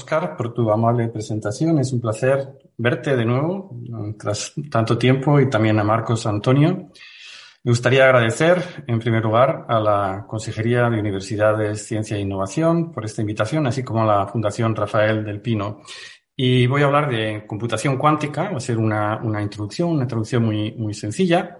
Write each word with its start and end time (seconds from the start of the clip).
Oscar, 0.00 0.34
por 0.36 0.54
tu 0.54 0.70
amable 0.70 1.08
presentación. 1.08 1.78
Es 1.78 1.92
un 1.92 2.00
placer 2.00 2.48
verte 2.78 3.16
de 3.16 3.24
nuevo 3.24 3.76
tras 4.18 4.54
tanto 4.70 4.96
tiempo 4.96 5.38
y 5.38 5.50
también 5.50 5.78
a 5.78 5.84
Marcos 5.84 6.26
Antonio. 6.26 6.88
Me 7.62 7.70
gustaría 7.72 8.04
agradecer, 8.04 8.84
en 8.86 8.98
primer 8.98 9.22
lugar, 9.22 9.66
a 9.68 9.78
la 9.78 10.24
Consejería 10.26 10.88
de 10.88 10.98
Universidades, 10.98 11.86
Ciencia 11.86 12.16
e 12.16 12.20
Innovación 12.20 12.90
por 12.90 13.04
esta 13.04 13.20
invitación, 13.20 13.66
así 13.66 13.82
como 13.84 14.02
a 14.02 14.06
la 14.06 14.26
Fundación 14.26 14.74
Rafael 14.74 15.22
del 15.22 15.42
Pino. 15.42 15.82
Y 16.34 16.66
voy 16.66 16.80
a 16.80 16.86
hablar 16.86 17.10
de 17.10 17.44
computación 17.46 17.98
cuántica, 17.98 18.50
va 18.50 18.56
a 18.56 18.60
ser 18.60 18.78
una, 18.78 19.20
una 19.22 19.42
introducción, 19.42 19.90
una 19.90 20.04
introducción 20.04 20.42
muy, 20.42 20.72
muy 20.72 20.94
sencilla, 20.94 21.58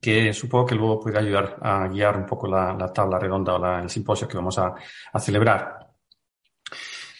que 0.00 0.32
supongo 0.32 0.64
que 0.64 0.74
luego 0.76 1.00
puede 1.00 1.18
ayudar 1.18 1.58
a 1.60 1.86
guiar 1.88 2.16
un 2.16 2.24
poco 2.24 2.46
la, 2.46 2.72
la 2.72 2.90
tabla 2.90 3.18
redonda 3.18 3.54
o 3.54 3.58
la, 3.58 3.82
el 3.82 3.90
simposio 3.90 4.26
que 4.26 4.38
vamos 4.38 4.58
a, 4.58 4.74
a 5.12 5.20
celebrar. 5.20 5.81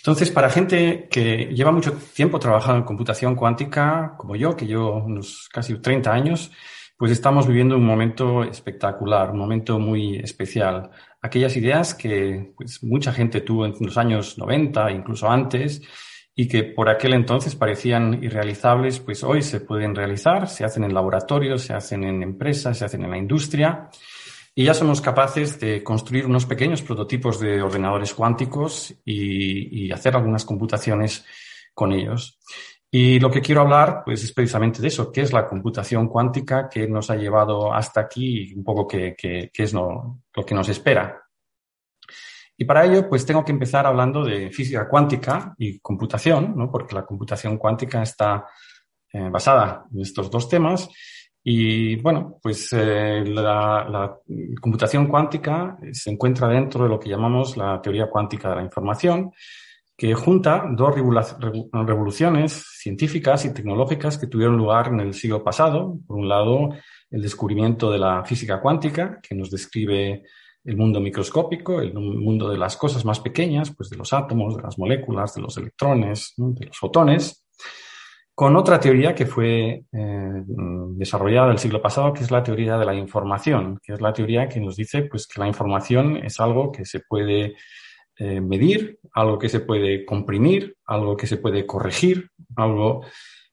Entonces, 0.03 0.33
para 0.33 0.51
gente 0.51 1.07
que 1.09 1.47
lleva 1.55 1.71
mucho 1.71 1.93
tiempo 1.93 2.41
trabajando 2.41 2.79
en 2.79 2.85
computación 2.85 3.37
cuántica, 3.37 4.17
como 4.19 4.35
yo, 4.35 4.57
que 4.57 4.67
llevo 4.67 4.97
unos 4.97 5.49
casi 5.49 5.81
30 5.81 6.13
años, 6.13 6.51
pues 6.97 7.13
estamos 7.13 7.47
viviendo 7.47 7.77
un 7.77 7.87
momento 7.87 8.43
espectacular, 8.43 9.31
un 9.31 9.39
momento 9.39 9.79
muy 9.79 10.17
especial. 10.17 10.91
Aquellas 11.21 11.57
ideas 11.57 11.95
que 11.95 12.53
pues, 12.57 12.83
mucha 12.83 13.13
gente 13.13 13.43
tuvo 13.43 13.65
en 13.65 13.75
los 13.79 13.97
años 13.97 14.39
90, 14.39 14.91
incluso 14.91 15.31
antes, 15.31 15.83
y 16.35 16.49
que 16.49 16.65
por 16.65 16.89
aquel 16.89 17.15
entonces 17.15 17.55
parecían 17.55 18.25
irrealizables, 18.25 18.99
pues 18.99 19.23
hoy 19.23 19.41
se 19.43 19.61
pueden 19.61 19.95
realizar, 19.95 20.49
se 20.49 20.65
hacen 20.65 20.83
en 20.83 20.95
laboratorios, 20.95 21.63
se 21.63 21.75
hacen 21.75 22.03
en 22.03 22.25
empresas, 22.25 22.77
se 22.77 22.85
hacen 22.85 23.05
en 23.05 23.11
la 23.13 23.19
industria, 23.19 23.89
y 24.55 24.65
ya 24.65 24.75
somos 24.75 25.01
capaces 25.01 25.59
de 25.59 25.83
construir 25.83 26.27
unos 26.27 26.45
pequeños 26.45 26.83
prototipos 26.83 27.41
de 27.41 27.63
ordenadores 27.63 28.13
cuánticos 28.13 28.95
y, 29.05 29.91
hacer 29.91 30.17
algunas 30.17 30.45
computaciones 30.45 31.25
con 31.75 31.93
ellos. 31.93 32.39
Y 32.91 33.19
lo 33.21 33.31
que 33.31 33.41
quiero 33.41 33.63
hablar, 33.63 34.03
pues, 34.05 34.23
es 34.23 34.33
precisamente 34.33 34.83
de 34.83 34.89
eso, 34.89 35.11
qué 35.11 35.23
es 35.23 35.33
la 35.33 35.47
computación 35.47 36.09
cuántica, 36.09 36.69
qué 36.69 36.87
nos 36.87 37.11
ha 37.11 37.17
llevado 37.17 37.73
hasta 37.73 38.01
aquí 38.01 38.51
y 38.51 38.55
un 38.55 38.65
poco 38.65 38.87
qué, 38.87 39.15
qué, 39.17 39.51
qué 39.53 39.63
es 39.63 39.73
lo, 39.73 40.21
lo, 40.35 40.45
que 40.45 40.55
nos 40.55 40.69
espera. 40.69 41.23
Y 42.57 42.67
para 42.67 42.85
ello, 42.85 43.09
pues, 43.09 43.25
tengo 43.25 43.45
que 43.45 43.53
empezar 43.53 43.87
hablando 43.87 44.23
de 44.23 44.51
física 44.51 44.87
cuántica 44.89 45.55
y 45.57 45.79
computación, 45.79 46.55
¿no? 46.55 46.71
Porque 46.71 46.95
la 46.95 47.07
computación 47.07 47.57
cuántica 47.57 48.03
está 48.03 48.47
eh, 49.15 49.29
basada 49.31 49.85
en 49.93 50.01
estos 50.03 50.31
dos 50.31 50.49
temas. 50.49 50.89
Y 51.45 51.97
bueno, 51.97 52.39
pues 52.41 52.69
eh, 52.73 53.25
la, 53.27 54.17
computación 54.61 55.09
cuántica 55.09 55.77
se 55.93 56.11
encuentra 56.11 56.49
dentro 56.49 56.85
de 56.85 56.91
lo 56.91 57.01
que 57.01 57.09
llamamos 57.09 57.57
la 57.57 57.81
teoría 57.83 58.09
cuántica 58.09 58.51
de 58.51 58.57
la 58.57 58.63
información, 58.63 59.33
que 59.97 60.15
junta 60.15 60.65
dos 60.71 60.95
revoluciones 61.73 62.65
científicas 62.79 63.45
y 63.45 63.53
tecnológicas 63.53 64.19
que 64.19 64.29
tuvieron 64.29 64.57
lugar 64.57 64.89
en 64.89 65.01
el 65.01 65.15
siglo 65.15 65.43
pasado. 65.43 65.99
Por 66.07 66.19
un 66.19 66.29
lado, 66.29 66.71
el 67.11 67.23
descubrimiento 67.23 67.91
de 67.91 67.99
la 67.99 68.25
física 68.25 68.61
cuántica, 68.61 69.19
que 69.21 69.35
nos 69.35 69.51
describe 69.51 70.23
el 70.65 70.77
mundo 70.77 71.01
microscópico, 71.01 71.81
el 71.81 71.93
mundo 71.93 72.49
de 72.49 72.59
las 72.59 72.77
cosas 72.77 73.05
más 73.05 73.19
pequeñas, 73.19 73.75
pues 73.77 73.91
de 73.91 73.97
los 73.97 74.13
átomos, 74.13 74.57
de 74.57 74.63
las 74.63 74.79
moléculas, 74.79 75.35
de 75.35 75.43
los 75.43 75.57
electrones, 75.57 76.35
de 76.37 76.67
los 76.67 76.79
fotones, 76.79 77.45
con 78.43 78.57
otra 78.57 78.81
teoría 78.81 79.15
que 79.15 79.25
fue 79.25 79.85
eh, 79.93 80.43
desarrollada 80.97 81.53
el 81.53 81.59
siglo 81.59 81.81
pasado, 81.81 82.13
que 82.13 82.25
es 82.25 82.33
la 82.33 82.43
teoría 82.43 82.77
de 82.77 82.85
la 82.85 82.93
información, 82.93 83.79
que 83.81 83.93
es 83.93 84.01
la 84.01 84.13
teoría 84.13 84.49
que 84.49 84.59
nos 84.59 84.75
dice 84.75 85.03
pues, 85.03 85.29
que 85.29 85.39
la 85.39 85.47
información 85.47 86.17
es 86.17 86.41
algo 86.41 86.73
que 86.73 86.85
se 86.85 86.99
puede 87.09 87.55
eh, 88.19 88.41
medir, 88.41 88.99
algo 89.15 89.39
que 89.39 89.49
se 89.49 89.61
puede 89.61 90.05
comprimir, 90.05 90.75
algo 90.87 91.17
que 91.17 91.29
se 91.29 91.37
puede 91.37 91.65
corregir, 91.65 92.31
algo 92.57 93.07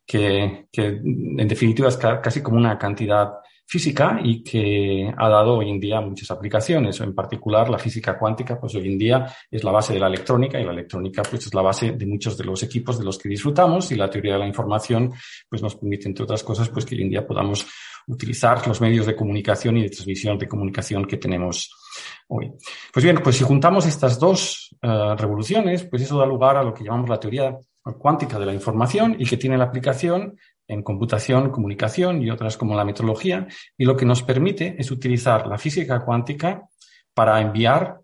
que, 0.08 0.66
que 0.72 0.88
en 0.88 1.47
definitiva 1.47 1.90
es 1.90 1.97
casi 1.97 2.42
como 2.42 2.58
una 2.58 2.80
cantidad 2.80 3.30
física 3.69 4.19
y 4.24 4.41
que 4.44 5.13
ha 5.16 5.30
dado 5.30 5.57
hoy 5.57 5.69
en 5.69 5.80
día 5.80 6.02
muchas 6.02 6.31
aplicaciones. 6.31 7.00
En 7.02 7.13
particular, 7.13 7.69
la 7.69 7.78
física 7.78 8.18
cuántica, 8.18 8.59
pues 8.59 8.74
hoy 8.74 8.88
en 8.88 8.97
día 8.97 9.31
es 9.52 9.63
la 9.63 9.72
base 9.72 9.94
de 9.94 10.00
la 10.00 10.07
electrónica 10.07 10.59
y 10.59 10.63
la 10.63 10.72
electrónica, 10.72 11.22
pues 11.22 11.46
es 11.46 11.53
la 11.53 11.62
base 11.62 11.91
de 11.91 12.06
muchos 12.07 12.35
de 12.35 12.46
los 12.46 12.63
equipos 12.63 12.97
de 12.97 13.06
los 13.06 13.19
que 13.19 13.30
disfrutamos 13.30 13.91
y 13.91 13.96
la 13.96 14.09
teoría 14.09 14.34
de 14.34 14.40
la 14.40 14.47
información, 14.47 15.13
pues 15.47 15.62
nos 15.62 15.75
permite, 15.75 16.07
entre 16.07 16.24
otras 16.24 16.44
cosas, 16.44 16.69
pues 16.69 16.84
que 16.84 16.96
hoy 16.96 17.03
en 17.03 17.12
día 17.12 17.28
podamos 17.28 17.68
utilizar 18.07 18.68
los 18.68 18.81
medios 18.81 19.06
de 19.06 19.16
comunicación 19.16 19.78
y 19.78 19.84
de 19.84 19.90
transmisión 19.90 20.36
de 20.40 20.47
comunicación 20.47 21.06
que 21.06 21.18
tenemos 21.18 21.72
hoy. 22.30 22.51
Pues 22.91 23.03
bien, 23.03 23.19
pues 23.24 23.36
si 23.36 23.44
juntamos 23.44 23.86
estas 23.86 24.18
dos 24.18 24.75
uh, 24.81 25.16
revoluciones, 25.16 25.84
pues 25.84 26.01
eso 26.01 26.18
da 26.18 26.25
lugar 26.25 26.57
a 26.57 26.63
lo 26.63 26.74
que 26.74 26.84
llamamos 26.84 27.07
la 27.07 27.19
teoría 27.19 27.56
cuántica 28.00 28.40
de 28.40 28.47
la 28.47 28.53
información 28.53 29.16
y 29.19 29.25
que 29.25 29.38
tiene 29.38 29.57
la 29.57 29.66
aplicación 29.66 30.38
en 30.69 30.84
computación, 30.84 31.50
comunicación 31.50 32.22
y 32.22 32.30
otras 32.30 32.56
como 32.56 32.75
la 32.75 32.85
metrología, 32.85 33.47
y 33.78 33.85
lo 33.85 33.97
que 33.97 34.06
nos 34.06 34.24
permite 34.24 34.75
es 34.78 34.91
utilizar 34.91 35.47
la 35.47 35.57
física 35.57 36.06
cuántica 36.06 36.69
para 37.13 37.41
enviar 37.41 38.00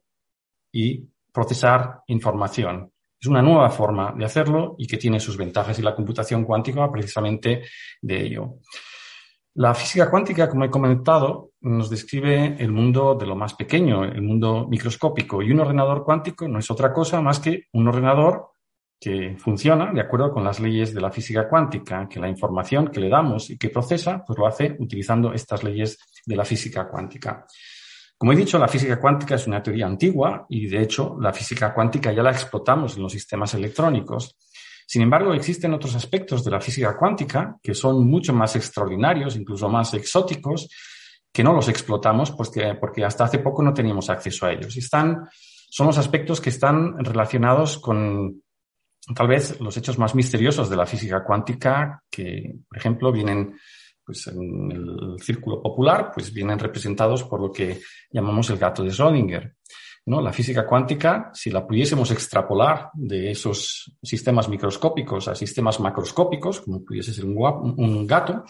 y 0.72 1.08
procesar 1.32 2.02
información. 2.08 2.92
Es 3.20 3.28
una 3.28 3.42
nueva 3.42 3.70
forma 3.70 4.14
de 4.18 4.26
hacerlo 4.26 4.76
y 4.78 4.88
que 4.88 4.98
tiene 4.98 5.20
sus 5.20 5.38
ventajas 5.38 5.80
y 5.80 5.82
la 5.82 5.96
computación 5.96 6.44
cuántica 6.44 6.92
precisamente 6.92 7.64
de 8.02 8.22
ello. 8.22 8.56
La 9.54 9.74
física 9.74 10.10
cuántica, 10.10 10.50
como 10.50 10.66
he 10.66 10.70
comentado, 10.70 11.52
nos 11.62 11.90
describe 11.90 12.58
el 12.60 12.72
mundo 12.72 13.16
de 13.16 13.26
lo 13.26 13.36
más 13.36 13.54
pequeño, 13.54 14.04
el 14.04 14.22
mundo 14.22 14.68
microscópico. 14.68 15.42
Y 15.42 15.52
un 15.52 15.62
ordenador 15.62 16.04
cuántico 16.04 16.48
no 16.48 16.60
es 16.60 16.70
otra 16.70 16.92
cosa 16.92 17.22
más 17.22 17.40
que 17.40 17.64
un 17.72 17.88
ordenador 17.88 18.50
que 19.00 19.36
funciona 19.38 19.92
de 19.94 20.02
acuerdo 20.02 20.32
con 20.32 20.44
las 20.44 20.60
leyes 20.60 20.94
de 20.94 21.02
la 21.02 21.12
física 21.12 21.48
cuántica, 21.48 22.08
que 22.10 22.20
la 22.20 22.30
información 22.30 22.88
que 22.88 23.00
le 23.00 23.10
damos 23.10 23.50
y 23.50 23.58
que 23.58 23.70
procesa, 23.70 24.24
pues 24.26 24.40
lo 24.40 24.48
hace 24.48 24.76
utilizando 24.80 25.34
estas 25.34 25.64
leyes 25.64 25.98
de 26.26 26.36
la 26.36 26.46
física 26.46 26.88
cuántica. 26.88 27.46
Como 28.18 28.32
he 28.32 28.36
dicho, 28.36 28.58
la 28.58 28.68
física 28.68 29.00
cuántica 29.00 29.36
es 29.36 29.46
una 29.46 29.62
teoría 29.62 29.86
antigua 29.86 30.46
y, 30.50 30.68
de 30.68 30.82
hecho, 30.82 31.18
la 31.20 31.34
física 31.34 31.74
cuántica 31.74 32.14
ya 32.14 32.24
la 32.24 32.32
explotamos 32.32 32.96
en 32.96 33.04
los 33.04 33.12
sistemas 33.12 33.54
electrónicos. 33.54 34.38
Sin 34.88 35.02
embargo, 35.02 35.34
existen 35.34 35.74
otros 35.74 35.96
aspectos 35.96 36.44
de 36.44 36.52
la 36.52 36.62
física 36.62 36.96
cuántica 36.98 37.58
que 37.62 37.74
son 37.74 38.08
mucho 38.08 38.34
más 38.34 38.56
extraordinarios, 38.56 39.36
incluso 39.36 39.68
más 39.68 39.94
exóticos, 39.94 40.70
que 41.34 41.44
no 41.44 41.52
los 41.52 41.68
explotamos 41.68 42.32
porque, 42.32 42.76
porque 42.80 43.04
hasta 43.04 43.26
hace 43.26 43.40
poco 43.40 43.62
no 43.62 43.74
teníamos 43.74 44.10
acceso 44.10 44.46
a 44.46 44.54
ellos. 44.54 44.78
Están, 44.78 45.28
son 45.70 45.88
los 45.88 45.98
aspectos 45.98 46.40
que 46.40 46.50
están 46.50 47.04
relacionados 47.04 47.80
con 47.80 48.42
tal 49.14 49.28
vez 49.28 49.60
los 49.60 49.76
hechos 49.78 49.98
más 49.98 50.16
misteriosos 50.16 50.70
de 50.70 50.78
la 50.78 50.86
física 50.86 51.24
cuántica, 51.24 52.02
que, 52.10 52.56
por 52.68 52.78
ejemplo, 52.78 53.12
vienen 53.12 53.56
pues, 54.04 54.28
en 54.28 54.72
el 54.72 55.20
círculo 55.20 55.62
popular, 55.62 56.12
pues 56.14 56.34
vienen 56.34 56.60
representados 56.60 57.24
por 57.24 57.42
lo 57.42 57.52
que 57.52 57.82
llamamos 58.12 58.50
el 58.50 58.58
gato 58.58 58.84
de 58.84 58.90
Schrödinger. 58.90 59.54
¿no? 60.06 60.22
La 60.22 60.32
física 60.32 60.66
cuántica, 60.66 61.32
si 61.34 61.50
la 61.50 61.66
pudiésemos 61.66 62.12
extrapolar 62.12 62.90
de 62.94 63.32
esos 63.32 63.92
sistemas 64.02 64.48
microscópicos 64.48 65.28
a 65.28 65.36
sistemas 65.36 65.80
macroscópicos, 65.80 66.62
como 66.62 66.84
pudiese 66.84 67.14
ser 67.14 67.26
un, 67.26 68.06
gato, 68.06 68.44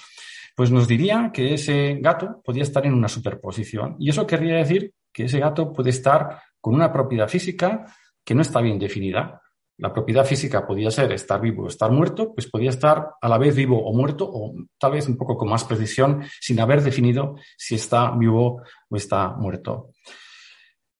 pues 0.56 0.72
nos 0.72 0.88
diría 0.88 1.32
que 1.34 1.54
ese 1.54 1.98
gato 2.02 2.42
podía 2.44 2.64
estar 2.64 2.86
en 2.86 2.94
una 2.94 3.08
superposición. 3.08 3.96
Y 4.00 4.10
eso 4.10 4.28
querría 4.28 4.58
decir 4.58 4.94
que 5.12 5.26
ese 5.26 5.40
gato 5.40 5.72
puede 5.72 5.92
estar 5.92 6.42
con 6.60 6.76
una 6.76 6.92
propiedad 6.92 7.30
física 7.30 7.86
que 8.24 8.36
no 8.36 8.42
está 8.42 8.60
bien 8.60 8.78
definida. 8.78 9.42
La 9.78 9.92
propiedad 9.92 10.26
física 10.26 10.66
podía 10.66 10.90
ser 10.90 11.12
estar 11.12 11.42
vivo 11.42 11.66
o 11.66 11.68
estar 11.68 11.92
muerto, 11.92 12.34
pues 12.34 12.50
podía 12.50 12.70
estar 12.70 13.12
a 13.22 13.28
la 13.28 13.38
vez 13.38 13.56
vivo 13.56 13.86
o 13.86 13.94
muerto, 13.94 14.30
o 14.32 14.54
tal 14.78 14.94
vez 14.94 15.08
un 15.08 15.18
poco 15.18 15.38
con 15.38 15.50
más 15.50 15.66
precisión, 15.66 16.24
sin 16.40 16.60
haber 16.60 16.82
definido 16.82 17.36
si 17.58 17.76
está 17.76 18.12
vivo 18.12 18.62
o 18.90 18.96
está 18.96 19.30
muerto. 19.30 19.92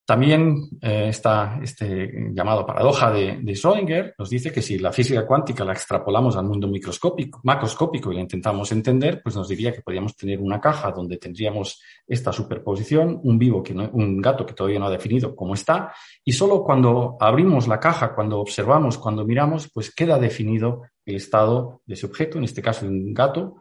También 0.06 0.68
eh, 0.80 1.08
está 1.08 1.58
este 1.60 2.30
llamado 2.32 2.64
paradoja 2.64 3.10
de, 3.10 3.38
de, 3.42 3.52
Schrödinger, 3.54 4.14
nos 4.16 4.30
dice 4.30 4.52
que 4.52 4.62
si 4.62 4.78
la 4.78 4.92
física 4.92 5.26
cuántica 5.26 5.64
la 5.64 5.72
extrapolamos 5.72 6.36
al 6.36 6.44
mundo 6.44 6.68
microscópico, 6.68 7.40
macroscópico 7.42 8.12
y 8.12 8.14
la 8.14 8.20
intentamos 8.20 8.70
entender, 8.70 9.20
pues 9.20 9.34
nos 9.34 9.48
diría 9.48 9.72
que 9.72 9.82
podríamos 9.82 10.16
tener 10.16 10.38
una 10.38 10.60
caja 10.60 10.92
donde 10.92 11.16
tendríamos 11.16 11.82
esta 12.06 12.32
superposición, 12.32 13.18
un 13.24 13.36
vivo 13.36 13.64
que 13.64 13.74
no, 13.74 13.90
un 13.94 14.20
gato 14.20 14.46
que 14.46 14.54
todavía 14.54 14.78
no 14.78 14.86
ha 14.86 14.90
definido 14.90 15.34
cómo 15.34 15.54
está, 15.54 15.92
y 16.24 16.30
solo 16.30 16.62
cuando 16.62 17.16
abrimos 17.18 17.66
la 17.66 17.80
caja, 17.80 18.14
cuando 18.14 18.38
observamos, 18.38 18.98
cuando 18.98 19.26
miramos, 19.26 19.68
pues 19.74 19.92
queda 19.92 20.20
definido 20.20 20.82
el 21.04 21.16
estado 21.16 21.82
de 21.84 21.94
ese 21.94 22.06
objeto, 22.06 22.38
en 22.38 22.44
este 22.44 22.62
caso 22.62 22.86
un 22.86 23.12
gato, 23.12 23.56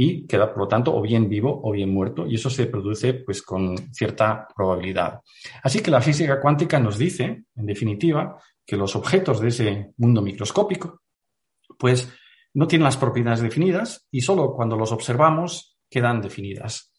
y 0.00 0.28
queda, 0.28 0.48
por 0.54 0.62
lo 0.62 0.68
tanto, 0.68 0.94
o 0.94 1.02
bien 1.02 1.28
vivo 1.28 1.60
o 1.60 1.72
bien 1.72 1.92
muerto, 1.92 2.24
y 2.24 2.36
eso 2.36 2.48
se 2.48 2.66
produce 2.66 3.14
pues 3.14 3.42
con 3.42 3.76
cierta 3.92 4.46
probabilidad. 4.54 5.22
Así 5.64 5.80
que 5.80 5.90
la 5.90 6.00
física 6.00 6.40
cuántica 6.40 6.78
nos 6.78 6.96
dice, 6.96 7.46
en 7.56 7.66
definitiva, 7.66 8.40
que 8.64 8.76
los 8.76 8.94
objetos 8.94 9.40
de 9.40 9.48
ese 9.48 9.90
mundo 9.96 10.22
microscópico, 10.22 11.00
pues 11.76 12.08
no 12.54 12.68
tienen 12.68 12.84
las 12.84 12.96
propiedades 12.96 13.40
definidas 13.40 14.06
y 14.12 14.20
solo 14.20 14.52
cuando 14.52 14.76
los 14.76 14.92
observamos 14.92 15.76
quedan 15.90 16.20
definidas. 16.20 16.92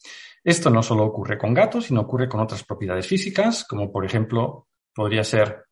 Esto 0.44 0.70
no 0.70 0.84
solo 0.84 1.06
ocurre 1.06 1.38
con 1.38 1.54
gatos, 1.54 1.86
sino 1.86 2.02
ocurre 2.02 2.28
con 2.28 2.42
otras 2.42 2.66
propiedades 2.66 3.08
físicas, 3.08 3.64
como 3.64 3.94
por 3.94 4.04
ejemplo 4.04 4.68
podría 4.94 5.24
ser 5.24 5.64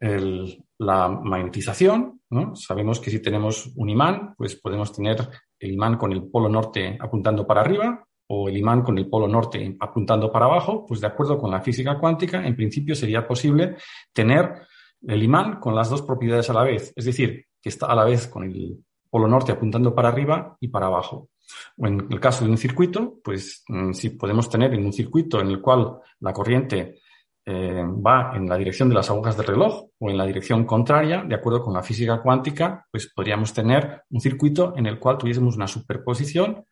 la 0.00 1.08
magnetización. 1.10 2.21
Sabemos 2.54 3.00
que 3.00 3.10
si 3.10 3.20
tenemos 3.20 3.72
un 3.76 3.90
imán, 3.90 4.34
pues 4.36 4.56
podemos 4.56 4.92
tener 4.92 5.28
el 5.58 5.72
imán 5.72 5.96
con 5.96 6.12
el 6.12 6.24
polo 6.24 6.48
norte 6.48 6.96
apuntando 7.00 7.46
para 7.46 7.60
arriba 7.60 8.06
o 8.28 8.48
el 8.48 8.56
imán 8.56 8.82
con 8.82 8.96
el 8.96 9.08
polo 9.08 9.28
norte 9.28 9.76
apuntando 9.78 10.32
para 10.32 10.46
abajo, 10.46 10.86
pues 10.86 11.00
de 11.00 11.06
acuerdo 11.06 11.38
con 11.38 11.50
la 11.50 11.60
física 11.60 11.98
cuántica, 11.98 12.46
en 12.46 12.56
principio 12.56 12.94
sería 12.94 13.26
posible 13.26 13.76
tener 14.12 14.62
el 15.06 15.22
imán 15.22 15.60
con 15.60 15.74
las 15.74 15.90
dos 15.90 16.02
propiedades 16.02 16.48
a 16.48 16.54
la 16.54 16.62
vez, 16.62 16.92
es 16.96 17.04
decir, 17.04 17.46
que 17.60 17.68
está 17.68 17.86
a 17.86 17.94
la 17.94 18.04
vez 18.04 18.28
con 18.28 18.44
el 18.44 18.78
polo 19.10 19.28
norte 19.28 19.52
apuntando 19.52 19.94
para 19.94 20.08
arriba 20.08 20.56
y 20.60 20.68
para 20.68 20.86
abajo. 20.86 21.28
O 21.76 21.86
en 21.86 22.06
el 22.10 22.18
caso 22.18 22.44
de 22.44 22.50
un 22.50 22.56
circuito, 22.56 23.18
pues 23.22 23.62
mm, 23.68 23.92
si 23.92 24.10
podemos 24.10 24.48
tener 24.48 24.72
en 24.72 24.86
un 24.86 24.92
circuito 24.92 25.40
en 25.40 25.48
el 25.48 25.60
cual 25.60 25.98
la 26.20 26.32
corriente 26.32 27.01
eh, 27.44 27.82
va 27.84 28.32
en 28.36 28.48
la 28.48 28.56
dirección 28.56 28.88
de 28.88 28.94
las 28.94 29.10
agujas 29.10 29.36
del 29.36 29.46
reloj 29.46 29.88
o 29.98 30.10
en 30.10 30.16
la 30.16 30.26
dirección 30.26 30.64
contraria, 30.64 31.24
de 31.26 31.34
acuerdo 31.34 31.62
con 31.62 31.74
la 31.74 31.82
física 31.82 32.22
cuántica, 32.22 32.86
pues 32.90 33.12
podríamos 33.12 33.52
tener 33.52 34.02
un 34.10 34.20
circuito 34.20 34.74
en 34.76 34.86
el 34.86 34.98
cual 34.98 35.18
tuviésemos 35.18 35.56
una 35.56 35.66
superposición, 35.66 36.64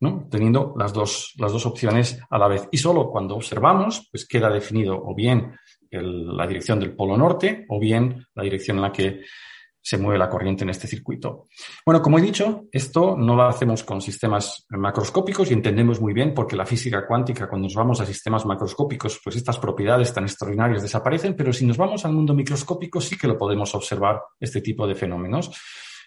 ¿no? 0.00 0.28
teniendo 0.30 0.74
las 0.78 0.92
dos, 0.92 1.32
las 1.38 1.52
dos 1.52 1.64
opciones 1.64 2.20
a 2.28 2.38
la 2.38 2.48
vez. 2.48 2.68
Y 2.70 2.76
solo 2.76 3.10
cuando 3.10 3.36
observamos, 3.36 4.08
pues 4.10 4.26
queda 4.26 4.50
definido 4.50 5.00
o 5.02 5.14
bien 5.14 5.56
la 5.90 6.46
dirección 6.46 6.78
del 6.78 6.94
polo 6.94 7.16
norte 7.16 7.64
o 7.68 7.80
bien 7.80 8.26
la 8.34 8.42
dirección 8.42 8.76
en 8.76 8.82
la 8.82 8.92
que 8.92 9.22
se 9.88 9.96
mueve 9.96 10.18
la 10.18 10.28
corriente 10.28 10.64
en 10.64 10.68
este 10.68 10.86
circuito. 10.86 11.46
Bueno, 11.86 12.02
como 12.02 12.18
he 12.18 12.20
dicho, 12.20 12.66
esto 12.70 13.16
no 13.16 13.34
lo 13.34 13.44
hacemos 13.44 13.84
con 13.84 14.02
sistemas 14.02 14.66
macroscópicos 14.68 15.50
y 15.50 15.54
entendemos 15.54 15.98
muy 15.98 16.12
bien 16.12 16.34
porque 16.34 16.56
la 16.56 16.66
física 16.66 17.06
cuántica, 17.06 17.48
cuando 17.48 17.68
nos 17.68 17.74
vamos 17.74 17.98
a 18.02 18.04
sistemas 18.04 18.44
macroscópicos, 18.44 19.18
pues 19.24 19.36
estas 19.36 19.58
propiedades 19.58 20.12
tan 20.12 20.24
extraordinarias 20.24 20.82
desaparecen, 20.82 21.34
pero 21.34 21.54
si 21.54 21.64
nos 21.64 21.78
vamos 21.78 22.04
al 22.04 22.12
mundo 22.12 22.34
microscópico 22.34 23.00
sí 23.00 23.16
que 23.16 23.28
lo 23.28 23.38
podemos 23.38 23.74
observar 23.74 24.20
este 24.38 24.60
tipo 24.60 24.86
de 24.86 24.94
fenómenos. 24.94 25.50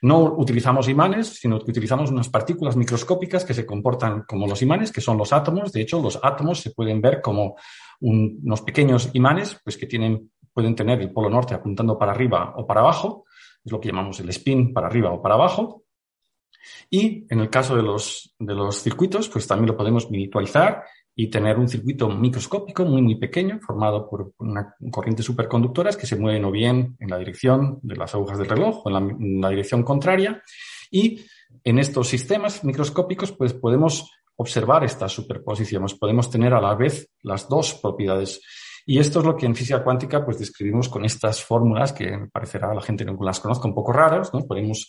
No 0.03 0.35
utilizamos 0.35 0.87
imanes, 0.87 1.39
sino 1.39 1.57
que 1.59 1.71
utilizamos 1.71 2.11
unas 2.11 2.29
partículas 2.29 2.75
microscópicas 2.75 3.43
que 3.43 3.55
se 3.55 3.65
comportan 3.65 4.25
como 4.27 4.45
los 4.45 4.61
imanes, 4.61 4.91
que 4.91 5.01
son 5.01 5.17
los 5.17 5.33
átomos. 5.33 5.71
De 5.71 5.81
hecho, 5.81 5.99
los 5.99 6.19
átomos 6.21 6.59
se 6.59 6.69
pueden 6.69 7.01
ver 7.01 7.19
como 7.19 7.55
unos 8.01 8.61
pequeños 8.61 9.09
imanes, 9.13 9.59
pues 9.63 9.75
que 9.75 9.87
tienen, 9.87 10.29
pueden 10.53 10.75
tener 10.75 11.01
el 11.01 11.11
polo 11.11 11.31
norte 11.31 11.55
apuntando 11.55 11.97
para 11.97 12.11
arriba 12.11 12.53
o 12.57 12.67
para 12.67 12.81
abajo 12.81 13.25
es 13.63 13.71
lo 13.71 13.79
que 13.79 13.89
llamamos 13.89 14.19
el 14.19 14.29
spin 14.29 14.73
para 14.73 14.87
arriba 14.87 15.11
o 15.11 15.21
para 15.21 15.35
abajo. 15.35 15.83
Y 16.89 17.25
en 17.29 17.39
el 17.39 17.49
caso 17.49 17.75
de 17.75 17.81
los, 17.81 18.35
de 18.37 18.53
los 18.53 18.81
circuitos, 18.81 19.29
pues 19.29 19.47
también 19.47 19.67
lo 19.67 19.77
podemos 19.77 20.09
miniaturizar 20.11 20.83
y 21.15 21.29
tener 21.29 21.57
un 21.57 21.67
circuito 21.67 22.09
microscópico 22.09 22.85
muy, 22.85 23.01
muy 23.01 23.15
pequeño, 23.15 23.59
formado 23.59 24.09
por 24.09 24.33
una 24.37 24.75
corriente 24.91 25.23
superconductoras 25.23 25.97
que 25.97 26.07
se 26.07 26.15
mueven 26.15 26.45
o 26.45 26.51
bien 26.51 26.95
en 26.99 27.09
la 27.09 27.17
dirección 27.17 27.79
de 27.81 27.95
las 27.95 28.13
agujas 28.13 28.37
del 28.37 28.49
reloj 28.49 28.85
o 28.85 28.89
en 28.89 28.93
la, 28.93 28.99
en 28.99 29.41
la 29.41 29.49
dirección 29.49 29.83
contraria. 29.83 30.41
Y 30.89 31.21
en 31.63 31.79
estos 31.79 32.07
sistemas 32.07 32.63
microscópicos, 32.63 33.31
pues 33.31 33.53
podemos 33.53 34.09
observar 34.35 34.83
estas 34.83 35.11
superposiciones. 35.11 35.93
Podemos 35.95 36.29
tener 36.29 36.53
a 36.53 36.61
la 36.61 36.75
vez 36.75 37.11
las 37.21 37.47
dos 37.47 37.75
propiedades 37.75 38.41
y 38.85 38.99
esto 38.99 39.19
es 39.19 39.25
lo 39.25 39.35
que 39.35 39.45
en 39.45 39.55
física 39.55 39.83
cuántica 39.83 40.23
pues 40.23 40.39
describimos 40.39 40.89
con 40.89 41.05
estas 41.05 41.43
fórmulas 41.43 41.93
que 41.93 42.27
parecerá 42.31 42.71
a 42.71 42.75
la 42.75 42.81
gente 42.81 43.05
que 43.05 43.15
las 43.19 43.39
conozca 43.39 43.67
un 43.67 43.75
poco 43.75 43.93
raras, 43.93 44.33
¿no? 44.33 44.45
Podemos 44.45 44.87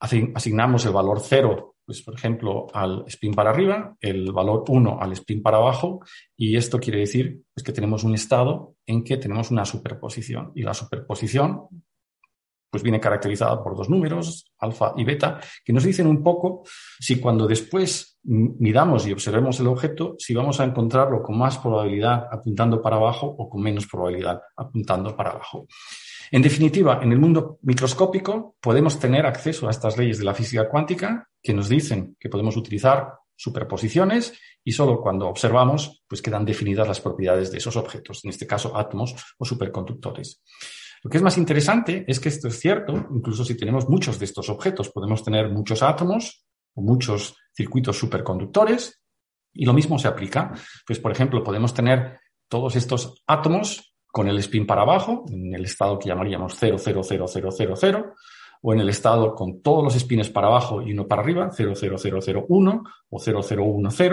asignamos 0.00 0.86
el 0.86 0.92
valor 0.92 1.20
cero, 1.20 1.76
pues 1.84 2.02
por 2.02 2.14
ejemplo, 2.14 2.66
al 2.72 3.04
spin 3.06 3.34
para 3.34 3.50
arriba, 3.50 3.96
el 4.00 4.32
valor 4.32 4.64
1 4.66 4.98
al 5.00 5.12
spin 5.12 5.42
para 5.42 5.58
abajo, 5.58 6.00
y 6.36 6.56
esto 6.56 6.78
quiere 6.78 7.00
decir 7.00 7.42
pues, 7.52 7.64
que 7.64 7.72
tenemos 7.72 8.04
un 8.04 8.14
estado 8.14 8.76
en 8.86 9.04
que 9.04 9.18
tenemos 9.18 9.50
una 9.50 9.64
superposición. 9.64 10.52
Y 10.54 10.62
la 10.62 10.72
superposición 10.72 11.66
pues 12.70 12.82
viene 12.82 13.00
caracterizada 13.00 13.62
por 13.62 13.76
dos 13.76 13.90
números, 13.90 14.52
alfa 14.58 14.94
y 14.96 15.04
beta, 15.04 15.40
que 15.64 15.72
nos 15.72 15.84
dicen 15.84 16.06
un 16.06 16.22
poco 16.22 16.62
si 16.98 17.18
cuando 17.20 17.46
después 17.46 18.18
midamos 18.22 19.06
y 19.06 19.12
observemos 19.12 19.58
el 19.60 19.66
objeto, 19.66 20.14
si 20.18 20.34
vamos 20.34 20.60
a 20.60 20.64
encontrarlo 20.64 21.22
con 21.22 21.38
más 21.38 21.58
probabilidad 21.58 22.26
apuntando 22.30 22.80
para 22.80 22.96
abajo 22.96 23.26
o 23.26 23.48
con 23.48 23.62
menos 23.62 23.86
probabilidad 23.86 24.40
apuntando 24.56 25.16
para 25.16 25.30
abajo. 25.30 25.66
En 26.30 26.42
definitiva, 26.42 27.00
en 27.02 27.10
el 27.10 27.18
mundo 27.18 27.58
microscópico 27.62 28.54
podemos 28.60 29.00
tener 29.00 29.26
acceso 29.26 29.66
a 29.66 29.70
estas 29.70 29.98
leyes 29.98 30.18
de 30.18 30.24
la 30.24 30.34
física 30.34 30.68
cuántica 30.68 31.28
que 31.42 31.52
nos 31.52 31.68
dicen 31.68 32.16
que 32.20 32.28
podemos 32.28 32.56
utilizar 32.56 33.14
superposiciones 33.34 34.34
y 34.62 34.72
solo 34.72 35.00
cuando 35.00 35.26
observamos 35.26 36.04
pues 36.06 36.20
quedan 36.20 36.44
definidas 36.44 36.86
las 36.86 37.00
propiedades 37.00 37.50
de 37.50 37.58
esos 37.58 37.74
objetos, 37.76 38.22
en 38.24 38.30
este 38.30 38.46
caso 38.46 38.76
átomos 38.76 39.14
o 39.38 39.44
superconductores. 39.44 40.42
Lo 41.02 41.10
que 41.10 41.16
es 41.16 41.22
más 41.22 41.38
interesante 41.38 42.04
es 42.06 42.20
que 42.20 42.28
esto 42.28 42.48
es 42.48 42.58
cierto, 42.58 42.92
incluso 43.10 43.44
si 43.44 43.56
tenemos 43.56 43.88
muchos 43.88 44.18
de 44.18 44.26
estos 44.26 44.48
objetos, 44.50 44.90
podemos 44.90 45.24
tener 45.24 45.50
muchos 45.50 45.82
átomos 45.82 46.44
o 46.74 46.82
muchos 46.82 47.36
circuitos 47.54 47.98
superconductores 47.98 49.00
y 49.52 49.64
lo 49.64 49.72
mismo 49.72 49.98
se 49.98 50.08
aplica. 50.08 50.52
Pues, 50.86 50.98
por 50.98 51.12
ejemplo, 51.12 51.42
podemos 51.42 51.72
tener 51.72 52.20
todos 52.48 52.76
estos 52.76 53.22
átomos 53.26 53.94
con 54.06 54.28
el 54.28 54.38
spin 54.38 54.66
para 54.66 54.82
abajo, 54.82 55.24
en 55.30 55.54
el 55.54 55.64
estado 55.64 55.98
que 55.98 56.08
llamaríamos 56.08 56.54
0000000, 56.60 58.12
o 58.62 58.74
en 58.74 58.80
el 58.80 58.88
estado 58.90 59.34
con 59.34 59.62
todos 59.62 59.84
los 59.84 59.94
spins 59.94 60.28
para 60.28 60.48
abajo 60.48 60.82
y 60.82 60.92
uno 60.92 61.06
para 61.08 61.22
arriba, 61.22 61.50
00001 61.50 62.82
o 63.08 63.18
0010, 63.18 64.12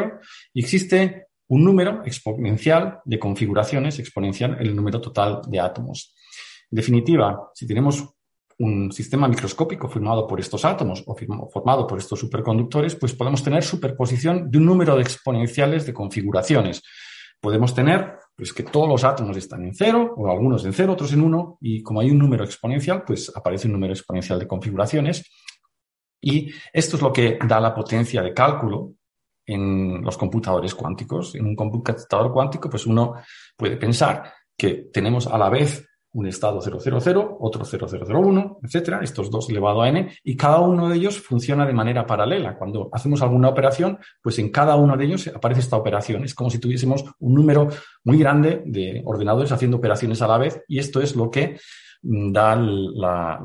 y 0.53 0.61
existe 0.61 1.27
un 1.49 1.63
número 1.63 2.01
exponencial 2.05 2.99
de 3.05 3.19
configuraciones, 3.19 3.99
exponencial 3.99 4.57
el 4.59 4.75
número 4.75 5.01
total 5.01 5.41
de 5.47 5.59
átomos. 5.59 6.13
En 6.71 6.75
definitiva, 6.75 7.51
si 7.53 7.65
tenemos 7.65 8.05
un 8.59 8.91
sistema 8.91 9.27
microscópico 9.27 9.87
formado 9.87 10.25
por 10.25 10.39
estos 10.39 10.65
átomos 10.65 11.03
o 11.05 11.15
formado 11.49 11.85
por 11.85 11.99
estos 11.99 12.19
superconductores, 12.19 12.95
pues 12.95 13.13
podemos 13.13 13.43
tener 13.43 13.63
superposición 13.63 14.49
de 14.49 14.57
un 14.57 14.65
número 14.65 14.95
de 14.95 15.03
exponenciales 15.03 15.85
de 15.85 15.93
configuraciones. 15.93 16.81
Podemos 17.39 17.75
tener 17.75 18.17
pues, 18.35 18.51
que 18.51 18.63
todos 18.63 18.89
los 18.89 19.03
átomos 19.03 19.37
están 19.37 19.63
en 19.63 19.75
cero, 19.75 20.13
o 20.17 20.29
algunos 20.29 20.65
en 20.65 20.73
cero, 20.73 20.93
otros 20.93 21.13
en 21.13 21.21
uno, 21.21 21.57
y 21.61 21.83
como 21.83 21.99
hay 21.99 22.09
un 22.09 22.17
número 22.17 22.43
exponencial, 22.43 23.03
pues 23.05 23.31
aparece 23.35 23.67
un 23.67 23.73
número 23.73 23.93
exponencial 23.93 24.39
de 24.39 24.47
configuraciones. 24.47 25.23
Y 26.19 26.51
esto 26.73 26.95
es 26.95 27.01
lo 27.01 27.13
que 27.13 27.37
da 27.47 27.59
la 27.59 27.75
potencia 27.75 28.23
de 28.23 28.33
cálculo 28.33 28.93
en 29.45 30.01
los 30.01 30.17
computadores 30.17 30.73
cuánticos. 30.73 31.35
En 31.35 31.45
un 31.45 31.55
computador 31.55 32.33
cuántico, 32.33 32.71
pues 32.71 32.87
uno 32.87 33.13
puede 33.55 33.77
pensar 33.77 34.33
que 34.57 34.89
tenemos 34.91 35.27
a 35.27 35.37
la 35.37 35.49
vez 35.49 35.86
un 36.13 36.27
estado 36.27 36.61
000, 36.61 37.37
otro 37.39 37.65
0001, 37.65 38.59
etcétera, 38.63 38.99
estos 39.01 39.29
dos 39.29 39.49
elevado 39.49 39.81
a 39.81 39.89
n, 39.89 40.11
y 40.23 40.35
cada 40.35 40.59
uno 40.61 40.89
de 40.89 40.95
ellos 40.95 41.19
funciona 41.19 41.65
de 41.65 41.73
manera 41.73 42.05
paralela. 42.05 42.57
Cuando 42.57 42.89
hacemos 42.91 43.21
alguna 43.21 43.49
operación, 43.49 43.99
pues 44.21 44.39
en 44.39 44.49
cada 44.49 44.75
uno 44.75 44.97
de 44.97 45.05
ellos 45.05 45.27
aparece 45.27 45.61
esta 45.61 45.77
operación. 45.77 46.23
Es 46.23 46.33
como 46.33 46.49
si 46.49 46.59
tuviésemos 46.59 47.03
un 47.19 47.33
número 47.33 47.67
muy 48.03 48.17
grande 48.17 48.63
de 48.65 49.01
ordenadores 49.05 49.51
haciendo 49.51 49.77
operaciones 49.77 50.21
a 50.21 50.27
la 50.27 50.37
vez, 50.37 50.63
y 50.67 50.79
esto 50.79 51.01
es 51.01 51.15
lo 51.15 51.29
que 51.29 51.59
mm, 52.01 52.31
da 52.31 52.55
la, 52.55 53.37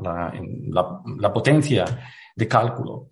potencia 1.33 1.85
de 2.35 2.47
cálculo. 2.47 3.09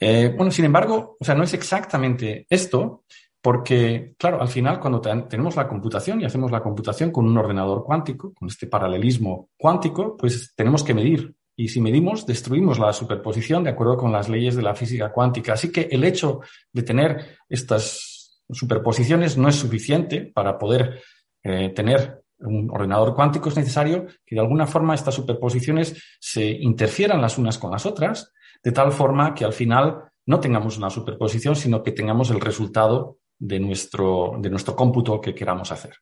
Eh, 0.00 0.32
bueno, 0.36 0.50
sin 0.52 0.64
embargo, 0.64 1.16
o 1.18 1.24
sea, 1.24 1.34
no 1.34 1.42
es 1.42 1.52
exactamente 1.54 2.46
esto, 2.48 3.04
porque, 3.40 4.14
claro, 4.18 4.40
al 4.40 4.48
final, 4.48 4.80
cuando 4.80 5.00
tenemos 5.00 5.54
la 5.54 5.68
computación 5.68 6.20
y 6.20 6.24
hacemos 6.24 6.50
la 6.50 6.60
computación 6.60 7.12
con 7.12 7.26
un 7.26 7.38
ordenador 7.38 7.84
cuántico, 7.84 8.34
con 8.34 8.48
este 8.48 8.66
paralelismo 8.66 9.50
cuántico, 9.56 10.16
pues 10.16 10.54
tenemos 10.56 10.82
que 10.82 10.94
medir. 10.94 11.34
Y 11.56 11.68
si 11.68 11.80
medimos, 11.80 12.26
destruimos 12.26 12.78
la 12.78 12.92
superposición 12.92 13.64
de 13.64 13.70
acuerdo 13.70 13.96
con 13.96 14.12
las 14.12 14.28
leyes 14.28 14.56
de 14.56 14.62
la 14.62 14.74
física 14.74 15.12
cuántica. 15.12 15.52
Así 15.52 15.70
que 15.70 15.88
el 15.90 16.04
hecho 16.04 16.40
de 16.72 16.82
tener 16.82 17.38
estas 17.48 18.42
superposiciones 18.50 19.36
no 19.36 19.48
es 19.48 19.56
suficiente 19.56 20.30
para 20.32 20.58
poder 20.58 21.00
eh, 21.42 21.70
tener 21.70 22.22
un 22.40 22.70
ordenador 22.70 23.14
cuántico. 23.14 23.48
Es 23.48 23.56
necesario 23.56 24.06
que 24.24 24.34
de 24.34 24.40
alguna 24.40 24.66
forma 24.66 24.94
estas 24.94 25.14
superposiciones 25.14 26.00
se 26.20 26.44
interfieran 26.44 27.20
las 27.20 27.38
unas 27.38 27.58
con 27.58 27.70
las 27.70 27.86
otras, 27.86 28.32
de 28.62 28.72
tal 28.72 28.92
forma 28.92 29.34
que 29.34 29.44
al 29.44 29.52
final 29.52 30.04
no 30.26 30.40
tengamos 30.40 30.76
una 30.76 30.90
superposición, 30.90 31.56
sino 31.56 31.82
que 31.82 31.92
tengamos 31.92 32.30
el 32.30 32.40
resultado 32.40 33.18
de 33.38 33.60
nuestro, 33.60 34.36
de 34.38 34.50
nuestro 34.50 34.74
cómputo 34.74 35.20
que 35.20 35.34
queramos 35.34 35.70
hacer. 35.72 35.94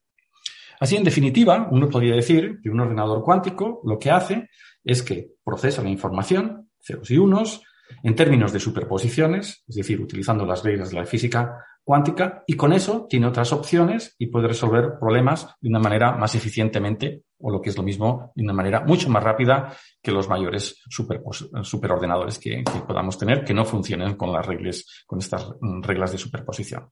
Así, 0.80 0.96
en 0.96 1.04
definitiva, 1.04 1.68
uno 1.70 1.88
podría 1.88 2.14
decir 2.14 2.58
que 2.62 2.70
un 2.70 2.80
ordenador 2.80 3.22
cuántico 3.22 3.80
lo 3.84 3.98
que 3.98 4.10
hace 4.10 4.50
es 4.84 5.02
que 5.02 5.30
procesa 5.42 5.82
la 5.82 5.88
información, 5.88 6.70
ceros 6.80 7.10
y 7.10 7.18
unos, 7.18 7.62
en 8.02 8.14
términos 8.14 8.52
de 8.52 8.60
superposiciones, 8.60 9.64
es 9.66 9.76
decir, 9.76 10.00
utilizando 10.00 10.44
las 10.44 10.62
reglas 10.62 10.90
de 10.90 10.96
la 10.96 11.06
física 11.06 11.64
cuántica, 11.84 12.42
y 12.46 12.54
con 12.54 12.72
eso 12.72 13.06
tiene 13.08 13.26
otras 13.26 13.52
opciones 13.52 14.16
y 14.18 14.26
puede 14.26 14.48
resolver 14.48 14.98
problemas 14.98 15.54
de 15.60 15.68
una 15.68 15.78
manera 15.78 16.12
más 16.12 16.34
eficientemente, 16.34 17.22
o 17.38 17.50
lo 17.50 17.62
que 17.62 17.70
es 17.70 17.76
lo 17.76 17.84
mismo, 17.84 18.32
de 18.34 18.42
una 18.42 18.52
manera 18.52 18.80
mucho 18.80 19.08
más 19.08 19.22
rápida 19.22 19.72
que 20.02 20.10
los 20.10 20.28
mayores 20.28 20.82
superordenadores 20.88 22.38
que, 22.38 22.64
que 22.64 22.80
podamos 22.86 23.16
tener, 23.16 23.44
que 23.44 23.54
no 23.54 23.64
funcionen 23.64 24.16
con 24.16 24.32
las 24.32 24.44
reglas, 24.44 24.84
con 25.06 25.20
estas 25.20 25.46
reglas 25.82 26.10
de 26.10 26.18
superposición. 26.18 26.90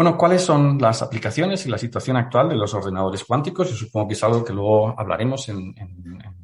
Bueno, 0.00 0.16
¿cuáles 0.16 0.40
son 0.40 0.78
las 0.78 1.02
aplicaciones 1.02 1.66
y 1.66 1.68
la 1.68 1.76
situación 1.76 2.16
actual 2.16 2.48
de 2.48 2.56
los 2.56 2.72
ordenadores 2.72 3.22
cuánticos? 3.22 3.68
Yo 3.68 3.76
supongo 3.76 4.08
que 4.08 4.14
es 4.14 4.24
algo 4.24 4.42
que 4.42 4.54
luego 4.54 4.98
hablaremos 4.98 5.46
en, 5.50 5.74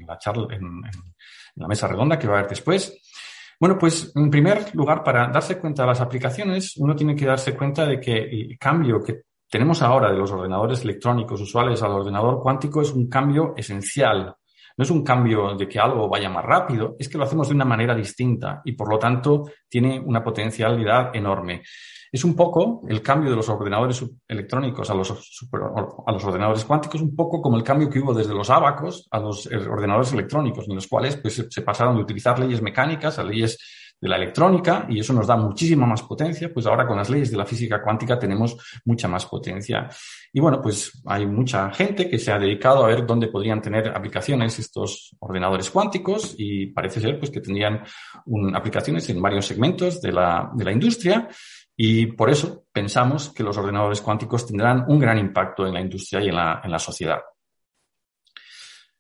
la 0.07 0.19
charla, 0.19 0.55
en, 0.55 0.83
la 1.55 1.67
mesa 1.67 1.89
redonda 1.89 2.19
que 2.19 2.27
va 2.27 2.35
a 2.35 2.39
haber 2.41 2.51
después. 2.51 3.01
Bueno, 3.59 3.79
pues 3.79 4.13
en 4.15 4.29
primer 4.29 4.75
lugar, 4.75 5.03
para 5.03 5.29
darse 5.29 5.59
cuenta 5.59 5.85
de 5.85 5.89
las 5.89 6.03
aplicaciones, 6.03 6.77
uno 6.77 6.95
tiene 6.95 7.17
que 7.17 7.25
darse 7.25 7.57
cuenta 7.57 7.87
de 7.87 7.99
que 7.99 8.19
el 8.19 8.59
cambio 8.59 9.03
que 9.03 9.23
tenemos 9.49 9.81
ahora 9.81 10.11
de 10.11 10.19
los 10.19 10.31
ordenadores 10.33 10.85
electrónicos 10.85 11.41
usuales 11.41 11.83
al 11.83 11.93
ordenador 11.93 12.43
cuántico 12.43 12.83
es 12.83 12.93
un 12.93 13.09
cambio 13.09 13.55
esencial. 13.57 14.37
No 14.77 14.85
es 14.85 14.91
un 14.91 15.03
cambio 15.03 15.55
de 15.55 15.69
que 15.69 15.79
algo 15.79 16.09
vaya 16.09 16.29
más 16.29 16.45
rápido, 16.45 16.97
es 16.99 17.09
que 17.09 17.17
lo 17.17 17.25
hacemos 17.25 17.49
de 17.49 17.55
una 17.55 17.65
manera 17.65 17.95
distinta 17.95 18.61
y 18.65 18.73
por 18.73 18.91
lo 18.91 18.99
tanto 18.99 19.45
tiene 19.69 19.99
una 19.99 20.23
potencialidad 20.23 21.15
enorme. 21.15 21.63
Es 22.13 22.25
un 22.25 22.37
poco 22.37 22.83
el 22.89 23.03
cambio 23.03 23.31
de 23.31 23.37
los 23.37 23.49
ordenadores 23.49 24.05
electrónicos 24.29 24.89
a 24.91 24.95
los, 24.95 25.11
a 25.11 26.13
los 26.13 26.25
ordenadores 26.25 26.65
cuánticos, 26.65 27.01
un 27.01 27.17
poco 27.17 27.43
como 27.43 27.57
el 27.57 27.65
cambio 27.65 27.91
que 27.91 27.99
hubo 27.99 28.15
desde 28.15 28.35
los 28.35 28.49
ábacos 28.49 29.09
a 29.11 29.19
los 29.19 29.47
eh, 29.51 29.57
ordenadores 29.57 30.13
electrónicos, 30.13 30.69
en 30.69 30.77
los 30.77 30.87
cuales 30.87 31.17
pues, 31.17 31.47
se 31.49 31.63
pasaron 31.63 31.97
de 31.97 32.03
utilizar 32.03 32.39
leyes 32.39 32.63
mecánicas 32.63 33.19
a 33.19 33.25
leyes 33.25 33.59
de 34.01 34.09
la 34.09 34.17
electrónica 34.17 34.87
y 34.89 35.01
eso 35.01 35.13
nos 35.13 35.27
da 35.27 35.37
muchísima 35.37 35.87
más 35.87 36.03
potencia, 36.03 36.53
pues 36.53 36.67
ahora 36.67 36.87
con 36.87 36.97
las 36.97 37.09
leyes 37.09 37.31
de 37.31 37.37
la 37.37 37.47
física 37.47 37.83
cuántica 37.83 38.19
tenemos 38.19 38.57
mucha 38.85 39.09
más 39.09 39.27
potencia. 39.27 39.89
Y 40.33 40.41
bueno, 40.41 40.61
pues 40.61 41.03
hay 41.07 41.27
mucha 41.27 41.71
gente 41.71 42.09
que 42.09 42.19
se 42.19 42.31
ha 42.31 42.39
dedicado 42.39 42.85
a 42.85 42.89
ver 42.89 43.07
dónde 43.07 43.29
podrían 43.29 43.63
tener 43.63 43.89
aplicaciones 43.89 44.59
estos 44.59 45.17
ordenadores 45.21 45.71
cuánticos 45.71 46.35
y 46.37 46.67
parece 46.67 47.01
ser 47.01 47.19
pues 47.19 47.31
que 47.31 47.41
tendrían 47.41 47.83
aplicaciones 48.55 49.09
en 49.09 49.23
varios 49.23 49.47
segmentos 49.47 50.01
de 50.03 50.13
la, 50.13 50.51
de 50.55 50.65
la 50.65 50.73
industria 50.73 51.29
y 51.77 52.07
por 52.07 52.31
eso 52.31 52.65
pensamos 52.73 53.31
que 53.31 53.43
los 53.43 53.57
ordenadores 53.57 54.01
cuánticos 54.01 54.47
tendrán 54.47 54.85
un 54.89 54.99
gran 54.99 55.19
impacto 55.19 55.67
en 55.67 55.75
la 55.75 55.81
industria 55.81 56.23
y 56.23 56.29
en 56.29 56.37
la, 56.37 56.61
en 56.65 56.71
la 56.71 56.79
sociedad. 56.79 57.21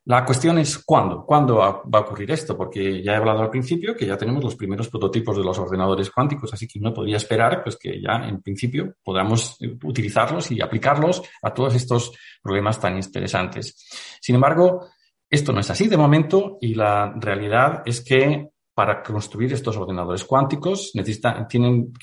La 0.06 0.24
cuestión 0.24 0.56
es 0.58 0.78
cuándo, 0.78 1.26
cuándo 1.26 1.56
va 1.56 1.82
a 1.92 2.00
ocurrir 2.00 2.30
esto, 2.30 2.56
porque 2.56 3.02
ya 3.02 3.12
he 3.12 3.16
hablado 3.16 3.42
al 3.42 3.50
principio 3.50 3.96
que 3.96 4.06
ya 4.06 4.16
tenemos 4.16 4.42
los 4.42 4.54
primeros 4.54 4.88
prototipos 4.88 5.36
de 5.36 5.42
los 5.42 5.58
ordenadores 5.58 6.10
cuánticos, 6.10 6.52
así 6.52 6.68
que 6.68 6.78
no 6.78 6.94
podría 6.94 7.16
esperar 7.16 7.64
pues, 7.64 7.76
que 7.76 8.00
ya 8.00 8.28
en 8.28 8.40
principio 8.40 8.94
podamos 9.02 9.58
utilizarlos 9.82 10.52
y 10.52 10.60
aplicarlos 10.60 11.22
a 11.42 11.52
todos 11.52 11.74
estos 11.74 12.12
problemas 12.40 12.78
tan 12.78 12.96
interesantes. 12.96 13.74
Sin 14.20 14.36
embargo, 14.36 14.86
esto 15.28 15.52
no 15.52 15.58
es 15.58 15.70
así 15.70 15.88
de 15.88 15.96
momento 15.96 16.56
y 16.60 16.76
la 16.76 17.12
realidad 17.16 17.82
es 17.84 18.00
que 18.04 18.50
para 18.76 19.02
construir 19.02 19.54
estos 19.54 19.74
ordenadores 19.78 20.22
cuánticos 20.24 20.90
necesitan, 20.92 21.48
tienen, 21.48 21.94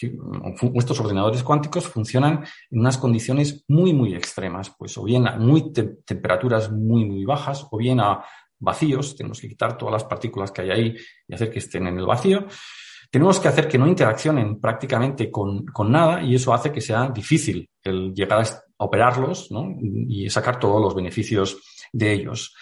estos 0.74 1.00
ordenadores 1.00 1.44
cuánticos 1.44 1.86
funcionan 1.88 2.44
en 2.72 2.80
unas 2.80 2.98
condiciones 2.98 3.64
muy, 3.68 3.94
muy 3.94 4.16
extremas, 4.16 4.74
pues 4.76 4.98
o 4.98 5.04
bien 5.04 5.28
a 5.28 5.38
muy 5.38 5.72
temperaturas 5.72 6.72
muy, 6.72 7.06
muy 7.06 7.26
bajas, 7.26 7.68
o 7.70 7.78
bien 7.78 8.00
a 8.00 8.26
vacíos, 8.58 9.16
tenemos 9.16 9.40
que 9.40 9.50
quitar 9.50 9.78
todas 9.78 9.92
las 9.92 10.06
partículas 10.06 10.52
que 10.52 10.64
hay 10.64 10.72
ahí 10.72 10.96
y 11.28 11.36
hacer 11.36 11.52
que 11.52 11.60
estén 11.60 11.86
en 11.86 12.00
el 12.00 12.08
vacío. 12.08 12.48
Tenemos 13.12 13.40
que 13.40 13.50
hacer 13.50 13.68
que 13.68 13.78
no 13.78 13.86
interaccionen 13.86 14.60
prácticamente 14.60 15.30
con, 15.30 15.68
con 15.68 15.92
nada 15.92 16.24
y 16.24 16.34
eso 16.34 16.56
hace 16.56 16.72
que 16.72 16.82
sea 16.82 17.08
difícil 17.10 17.70
el 17.84 18.16
llegar 18.16 18.42
a 18.42 18.64
operarlos 18.78 19.52
¿no? 19.52 19.76
y 19.80 20.28
sacar 20.28 20.60
todos 20.60 20.82
los 20.82 20.96
beneficios 20.96 21.56
de 21.92 22.14
ellos. 22.14 22.56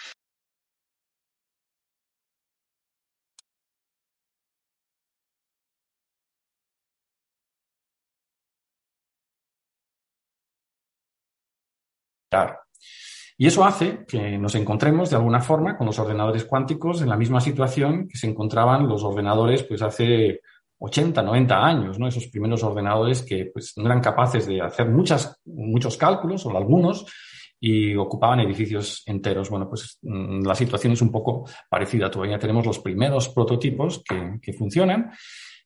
Y 13.38 13.48
eso 13.48 13.66
hace 13.66 14.06
que 14.08 14.38
nos 14.38 14.54
encontremos 14.56 15.10
de 15.10 15.16
alguna 15.16 15.42
forma 15.42 15.78
con 15.78 15.88
los 15.88 15.98
ordenadores 15.98 16.46
cuánticos 16.46 17.02
en 17.02 17.10
la 17.10 17.18
misma 17.18 17.42
situación 17.42 18.08
que 18.08 18.18
se 18.18 18.28
encontraban 18.28 18.88
los 18.88 19.04
ordenadores 19.04 19.64
pues 19.64 19.82
hace 19.82 20.42
80, 20.78 21.22
90 21.22 21.66
años, 21.66 22.00
¿no? 22.00 22.08
Esos 22.08 22.28
primeros 22.28 22.64
ordenadores 22.64 23.22
que 23.22 23.50
pues 23.54 23.74
no 23.78 23.86
eran 23.86 24.02
capaces 24.02 24.48
de 24.48 24.62
hacer 24.62 24.90
muchas, 24.90 25.40
muchos 25.46 25.98
cálculos 25.98 26.46
o 26.46 26.56
algunos 26.56 27.06
y 27.60 27.96
ocupaban 27.96 28.40
edificios 28.40 29.04
enteros. 29.06 29.50
Bueno, 29.50 29.70
pues 29.70 30.00
mm, 30.02 30.44
la 30.44 30.56
situación 30.56 30.94
es 30.94 31.02
un 31.02 31.12
poco 31.12 31.48
parecida. 31.70 32.10
Todavía 32.10 32.40
tenemos 32.40 32.66
los 32.66 32.80
primeros 32.80 33.30
prototipos 33.30 34.04
que, 34.08 34.40
que 34.42 34.54
funcionan, 34.54 35.12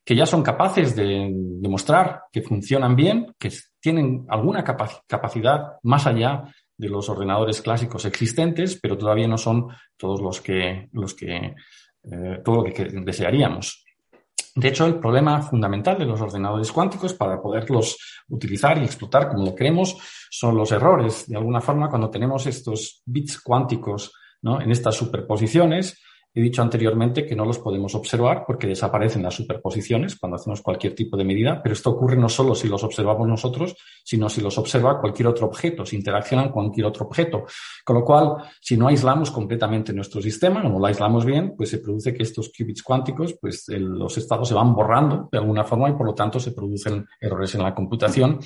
que 0.06 0.16
ya 0.16 0.28
son 0.28 0.44
capaces 0.44 0.96
de 0.96 1.32
demostrar 1.34 2.26
que 2.32 2.44
funcionan 2.44 2.96
bien, 2.96 3.36
que 3.40 3.52
tienen 3.80 4.26
alguna 4.30 4.64
capacidad 4.64 5.80
más 5.82 6.06
allá 6.06 6.44
de 6.78 6.90
los 6.90 7.10
ordenadores 7.10 7.62
clásicos 7.62 8.06
existentes, 8.06 8.80
pero 8.80 8.98
todavía 8.98 9.28
no 9.28 9.38
son 9.38 9.68
todos 9.98 10.22
los 10.22 10.42
que, 10.42 10.90
los 10.92 11.16
que 11.16 11.56
eh, 12.04 12.42
todo 12.44 12.58
lo 12.58 12.64
que 12.66 12.86
desearíamos. 12.86 13.84
De 14.54 14.70
hecho, 14.70 14.86
el 14.86 15.00
problema 15.00 15.42
fundamental 15.42 15.98
de 15.98 16.06
los 16.06 16.22
ordenadores 16.22 16.72
cuánticos 16.72 17.14
para 17.14 17.42
poderlos 17.42 17.98
utilizar 18.30 18.78
y 18.78 18.86
explotar 18.86 19.28
como 19.28 19.44
lo 19.44 19.56
queremos 19.56 19.98
son 20.30 20.56
los 20.56 20.72
errores. 20.72 21.28
De 21.28 21.36
alguna 21.36 21.62
forma, 21.62 21.90
cuando 21.90 22.10
tenemos 22.10 22.46
estos 22.46 23.02
bits 23.06 23.42
cuánticos 23.42 24.14
¿no? 24.44 24.62
en 24.62 24.72
estas 24.72 24.96
superposiciones, 24.96 26.00
He 26.38 26.42
dicho 26.42 26.62
anteriormente 26.62 27.26
que 27.26 27.34
no 27.34 27.46
los 27.46 27.60
podemos 27.60 27.96
observar 27.96 28.44
porque 28.46 28.68
desaparecen 28.68 29.24
las 29.24 29.36
superposiciones 29.36 30.18
cuando 30.18 30.36
hacemos 30.36 30.62
cualquier 30.62 30.94
tipo 30.94 31.16
de 31.16 31.24
medida, 31.24 31.64
pero 31.64 31.72
esto 31.72 31.92
ocurre 31.92 32.18
no 32.18 32.28
solo 32.28 32.54
si 32.54 32.68
los 32.68 32.84
observamos 32.84 33.26
nosotros, 33.26 33.74
sino 34.04 34.28
si 34.28 34.42
los 34.42 34.58
observa 34.58 35.00
cualquier 35.00 35.30
otro 35.30 35.48
objeto, 35.48 35.86
si 35.86 35.96
interaccionan 35.96 36.52
con 36.52 36.66
cualquier 36.66 36.88
otro 36.88 37.06
objeto. 37.06 37.46
Con 37.86 37.96
lo 37.96 38.04
cual, 38.04 38.36
si 38.60 38.76
no 38.76 38.90
aislamos 38.90 39.32
completamente 39.32 39.94
nuestro 39.94 40.22
sistema, 40.22 40.62
no 40.62 40.78
lo 40.78 40.86
aislamos 40.86 41.24
bien, 41.24 41.56
pues 41.56 41.70
se 41.70 41.78
produce 41.78 42.14
que 42.14 42.24
estos 42.24 42.52
qubits 42.52 42.84
cuánticos, 42.84 43.38
pues 43.40 43.66
los 43.70 44.18
estados 44.18 44.50
se 44.50 44.54
van 44.54 44.76
borrando 44.76 45.30
de 45.32 45.38
alguna 45.38 45.64
forma 45.64 45.90
y 45.90 45.94
por 45.94 46.06
lo 46.06 46.14
tanto 46.14 46.38
se 46.38 46.52
producen 46.52 47.08
errores 47.22 47.56
en 47.56 47.64
la 47.64 47.74
computación 47.74 48.40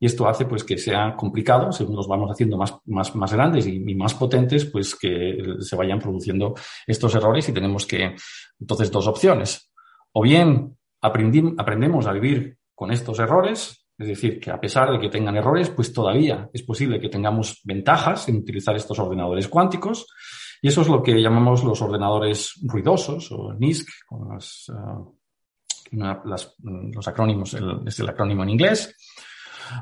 y 0.00 0.06
esto 0.06 0.28
hace 0.28 0.44
pues 0.44 0.64
que 0.64 0.76
sea 0.76 1.14
complicado, 1.16 1.72
según 1.72 1.96
los 1.96 2.06
vamos 2.06 2.30
haciendo 2.30 2.56
más, 2.56 2.74
más, 2.86 3.14
más 3.14 3.32
grandes 3.32 3.66
y, 3.66 3.80
más 3.94 4.14
potentes, 4.14 4.64
pues 4.66 4.94
que 4.94 5.38
se 5.60 5.76
vayan 5.76 5.98
produciendo 5.98 6.54
estos 6.86 7.14
errores 7.14 7.33
y 7.36 7.52
tenemos 7.52 7.86
que, 7.86 8.16
entonces, 8.60 8.90
dos 8.90 9.06
opciones. 9.06 9.72
O 10.12 10.22
bien 10.22 10.76
aprendemos 11.00 12.06
a 12.06 12.12
vivir 12.12 12.56
con 12.74 12.90
estos 12.90 13.18
errores, 13.18 13.86
es 13.96 14.08
decir, 14.08 14.40
que 14.40 14.50
a 14.50 14.60
pesar 14.60 14.90
de 14.90 14.98
que 14.98 15.08
tengan 15.08 15.36
errores, 15.36 15.70
pues 15.70 15.92
todavía 15.92 16.48
es 16.52 16.62
posible 16.62 17.00
que 17.00 17.08
tengamos 17.08 17.60
ventajas 17.64 18.28
en 18.28 18.36
utilizar 18.36 18.74
estos 18.74 18.98
ordenadores 18.98 19.48
cuánticos. 19.48 20.06
Y 20.60 20.68
eso 20.68 20.80
es 20.82 20.88
lo 20.88 21.02
que 21.02 21.20
llamamos 21.20 21.62
los 21.62 21.80
ordenadores 21.82 22.54
ruidosos 22.62 23.30
o 23.32 23.52
NISC, 23.54 23.88
con 24.06 24.32
ah, 24.32 26.22
los 26.24 27.08
acrónimos, 27.08 27.54
es 27.86 28.00
el 28.00 28.08
acrónimo 28.08 28.42
en 28.42 28.50
inglés. 28.50 28.96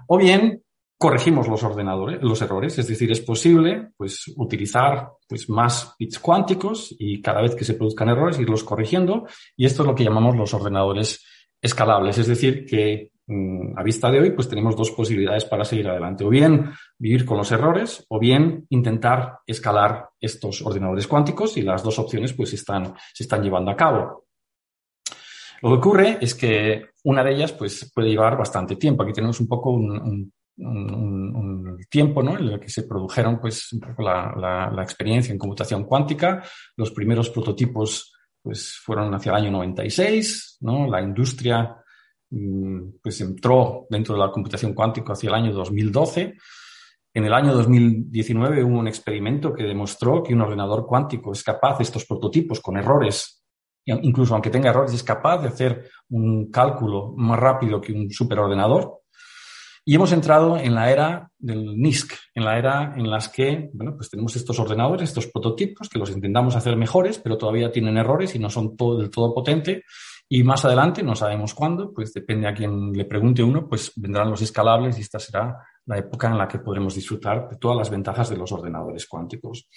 O 0.08 0.18
bien 0.18 0.61
corregimos 1.02 1.48
los 1.48 1.64
ordenadores, 1.64 2.22
los 2.22 2.40
errores, 2.42 2.78
es 2.78 2.86
decir, 2.86 3.10
es 3.10 3.20
posible 3.20 3.88
pues, 3.96 4.32
utilizar 4.36 5.08
pues, 5.28 5.48
más 5.48 5.96
bits 5.98 6.20
cuánticos 6.20 6.94
y 6.96 7.20
cada 7.20 7.42
vez 7.42 7.56
que 7.56 7.64
se 7.64 7.74
produzcan 7.74 8.10
errores 8.10 8.38
irlos 8.38 8.62
corrigiendo 8.62 9.26
y 9.56 9.66
esto 9.66 9.82
es 9.82 9.88
lo 9.88 9.96
que 9.96 10.04
llamamos 10.04 10.36
los 10.36 10.54
ordenadores 10.54 11.26
escalables, 11.60 12.18
es 12.18 12.28
decir, 12.28 12.64
que 12.64 13.10
mm, 13.26 13.76
a 13.76 13.82
vista 13.82 14.12
de 14.12 14.20
hoy 14.20 14.30
pues 14.30 14.48
tenemos 14.48 14.76
dos 14.76 14.92
posibilidades 14.92 15.44
para 15.44 15.64
seguir 15.64 15.88
adelante, 15.88 16.22
o 16.22 16.28
bien 16.28 16.70
vivir 16.96 17.24
con 17.24 17.36
los 17.36 17.50
errores 17.50 18.06
o 18.08 18.20
bien 18.20 18.64
intentar 18.68 19.40
escalar 19.44 20.10
estos 20.20 20.62
ordenadores 20.62 21.08
cuánticos 21.08 21.56
y 21.56 21.62
las 21.62 21.82
dos 21.82 21.98
opciones 21.98 22.32
pues 22.32 22.52
están, 22.52 22.94
se 23.12 23.24
están 23.24 23.42
llevando 23.42 23.72
a 23.72 23.76
cabo. 23.76 24.26
Lo 25.62 25.70
que 25.70 25.74
ocurre 25.74 26.18
es 26.20 26.36
que 26.36 26.90
una 27.02 27.24
de 27.24 27.32
ellas 27.34 27.52
pues, 27.52 27.90
puede 27.92 28.10
llevar 28.10 28.36
bastante 28.36 28.76
tiempo. 28.76 29.02
Aquí 29.02 29.12
tenemos 29.12 29.40
un 29.40 29.48
poco 29.48 29.70
un, 29.70 30.32
tiempo 31.88 32.22
¿no? 32.22 32.38
en 32.38 32.48
el 32.48 32.60
que 32.60 32.68
se 32.68 32.84
produjeron 32.84 33.40
pues, 33.40 33.72
un 33.72 33.80
poco 33.80 34.02
la, 34.02 34.74
experiencia 34.82 35.32
en 35.32 35.38
computación 35.38 35.84
cuántica. 35.84 36.42
Los 36.76 36.90
primeros 36.90 37.30
prototipos 37.30 38.12
pues, 38.42 38.76
fueron 38.82 39.14
hacia 39.14 39.30
el 39.30 39.36
año 39.36 39.50
96. 39.52 40.58
¿no? 40.60 40.86
La 40.86 41.00
industria 41.00 41.76
mm, 42.30 42.98
pues, 43.02 43.20
entró 43.20 43.86
dentro 43.88 44.14
de 44.14 44.20
la 44.20 44.30
computación 44.30 44.74
cuántica 44.74 45.14
hacia 45.14 45.28
el 45.28 45.34
año 45.34 45.52
2012. 45.52 46.34
En 47.14 47.24
el 47.24 47.34
año 47.34 47.52
2019 47.52 48.64
hubo 48.64 48.78
un 48.78 48.88
experimento 48.88 49.52
que 49.52 49.64
demostró 49.64 50.22
que 50.22 50.32
un 50.32 50.40
ordenador 50.40 50.86
cuántico 50.86 51.32
es 51.32 51.42
capaz 51.42 51.80
estos 51.80 52.06
prototipos 52.06 52.60
con 52.60 52.76
errores 52.78 53.42
incluso 53.84 54.34
aunque 54.34 54.50
tenga 54.50 54.70
errores, 54.70 54.92
es 54.92 55.02
capaz 55.02 55.38
de 55.38 55.48
hacer 55.48 55.90
un 56.10 56.50
cálculo 56.50 57.14
más 57.16 57.38
rápido 57.38 57.80
que 57.80 57.92
un 57.92 58.10
superordenador. 58.10 59.01
Y 59.84 59.96
hemos 59.96 60.12
entrado 60.12 60.56
en 60.56 60.74
la 60.76 60.92
era 60.92 61.28
del 61.38 61.76
NISC, 61.76 62.14
en 62.34 62.44
la 62.44 62.56
era 62.56 62.94
en 62.96 63.10
las 63.10 63.28
que, 63.28 63.68
bueno, 63.72 63.96
pues 63.96 64.10
tenemos 64.10 64.36
estos 64.36 64.58
ordenadores, 64.60 65.08
estos 65.08 65.26
prototipos, 65.26 65.88
que 65.88 65.98
los 65.98 66.10
intentamos 66.10 66.54
hacer 66.54 66.76
mejores, 66.76 67.18
pero 67.18 67.36
todavía 67.36 67.72
tienen 67.72 67.96
errores 67.96 68.34
y 68.36 68.38
no 68.38 68.48
son 68.48 68.76
todo, 68.76 68.98
del 68.98 69.10
todo 69.10 69.34
potente. 69.34 69.82
Y 70.28 70.44
más 70.44 70.64
adelante, 70.64 71.02
no 71.02 71.16
sabemos 71.16 71.52
cuándo, 71.52 71.92
pues 71.92 72.12
depende 72.12 72.46
a 72.46 72.54
quien 72.54 72.92
le 72.92 73.04
pregunte 73.06 73.42
uno, 73.42 73.68
pues 73.68 73.92
vendrán 73.96 74.30
los 74.30 74.40
escalables 74.40 74.96
y 74.98 75.00
esta 75.00 75.18
será 75.18 75.58
la 75.86 75.98
época 75.98 76.28
en 76.28 76.38
la 76.38 76.46
que 76.46 76.60
podremos 76.60 76.94
disfrutar 76.94 77.48
de 77.48 77.56
todas 77.56 77.76
las 77.76 77.90
ventajas 77.90 78.30
de 78.30 78.36
los 78.36 78.52
ordenadores 78.52 79.06
cuánticos. 79.06 79.68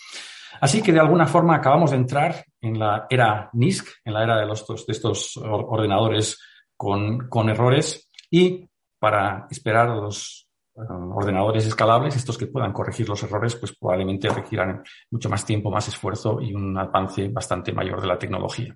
Así 0.61 0.83
que 0.83 0.93
de 0.93 0.99
alguna 0.99 1.25
forma 1.25 1.55
acabamos 1.55 1.91
de 1.91 1.97
entrar 1.97 2.45
en 2.61 2.77
la 2.77 3.07
era 3.09 3.49
NISC, 3.53 3.87
en 4.05 4.13
la 4.13 4.23
era 4.23 4.37
de, 4.37 4.45
los, 4.45 4.65
de 4.67 4.93
estos 4.93 5.35
ordenadores 5.37 6.39
con, 6.77 7.27
con 7.27 7.49
errores 7.49 8.09
y 8.29 8.69
para 8.99 9.47
esperar 9.49 9.89
los 9.89 10.47
eh, 10.75 10.79
ordenadores 10.79 11.65
escalables, 11.65 12.15
estos 12.15 12.37
que 12.37 12.47
puedan 12.47 12.73
corregir 12.73 13.07
los 13.07 13.23
errores, 13.23 13.55
pues 13.55 13.75
probablemente 13.77 14.29
requieran 14.29 14.83
mucho 15.11 15.29
más 15.29 15.45
tiempo, 15.45 15.71
más 15.71 15.87
esfuerzo 15.87 16.41
y 16.41 16.53
un 16.53 16.77
avance 16.77 17.29
bastante 17.29 17.71
mayor 17.71 18.01
de 18.01 18.07
la 18.07 18.19
tecnología. 18.19 18.75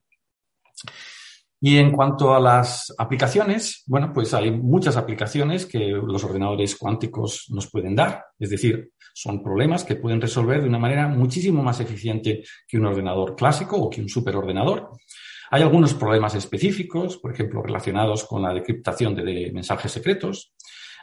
Y 1.62 1.78
en 1.78 1.92
cuanto 1.92 2.34
a 2.34 2.40
las 2.40 2.94
aplicaciones, 2.98 3.84
bueno, 3.86 4.14
pues 4.14 4.34
hay 4.34 4.50
muchas 4.50 4.96
aplicaciones 4.96 5.66
que 5.66 5.80
los 5.90 6.24
ordenadores 6.24 6.78
cuánticos 6.78 7.48
nos 7.50 7.70
pueden 7.70 7.96
dar. 7.96 8.28
Es 8.40 8.50
decir, 8.50 8.92
son 9.14 9.44
problemas 9.44 9.84
que 9.84 9.98
pueden 9.98 10.22
resolver 10.22 10.62
de 10.62 10.70
una 10.70 10.80
manera 10.80 11.10
muchísimo 11.10 11.62
más 11.62 11.82
eficiente 11.82 12.44
que 12.66 12.78
un 12.78 12.86
ordenador 12.86 13.36
clásico 13.36 13.76
o 13.76 13.90
que 13.90 14.00
un 14.00 14.08
superordenador. 14.08 14.92
Hay 15.52 15.62
algunos 15.64 15.94
problemas 15.94 16.36
específicos, 16.36 17.18
por 17.18 17.32
ejemplo, 17.32 17.62
relacionados 17.62 18.24
con 18.26 18.42
la 18.42 18.54
decriptación 18.54 19.16
de, 19.16 19.52
mensajes 19.52 19.92
secretos. 19.92 20.54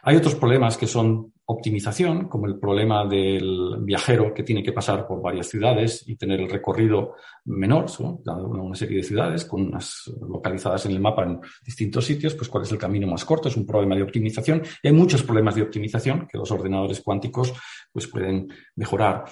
Hay 0.03 0.15
otros 0.15 0.37
problemas 0.37 0.77
que 0.77 0.87
son 0.87 1.33
optimización, 1.47 2.29
como 2.29 2.47
el 2.47 2.59
problema 2.59 3.05
del 3.07 3.79
viajero 3.81 4.33
que 4.33 4.45
tiene 4.45 4.63
que 4.63 4.73
pasar 4.73 5.07
por 5.07 5.21
varias 5.21 5.49
ciudades 5.49 6.05
y 6.07 6.17
tener 6.17 6.41
el 6.41 6.51
recorrido 6.51 7.15
menor, 7.47 7.87
una 7.99 8.75
serie 8.77 8.99
de 8.99 9.03
ciudades 9.03 9.45
con 9.45 9.63
unas 9.63 10.05
localizadas 10.29 10.87
en 10.87 10.93
el 10.93 11.01
mapa 11.01 11.25
en 11.25 11.41
distintos 11.65 12.05
sitios, 12.05 12.35
pues 12.35 12.49
cuál 12.49 12.65
es 12.65 12.73
el 12.73 12.79
camino 12.79 13.09
más 13.09 13.25
corto, 13.25 13.49
es 13.49 13.57
un 13.57 13.67
problema 13.67 13.97
de 13.97 14.03
optimización. 14.03 14.63
Hay 14.85 14.93
muchos 14.93 15.25
problemas 15.25 15.57
de 15.57 15.63
optimización 15.63 16.29
que 16.31 16.39
los 16.39 16.51
ordenadores 16.53 17.01
cuánticos 17.01 17.53
pues 17.93 18.07
pueden 18.07 18.49
mejorar. 18.77 19.25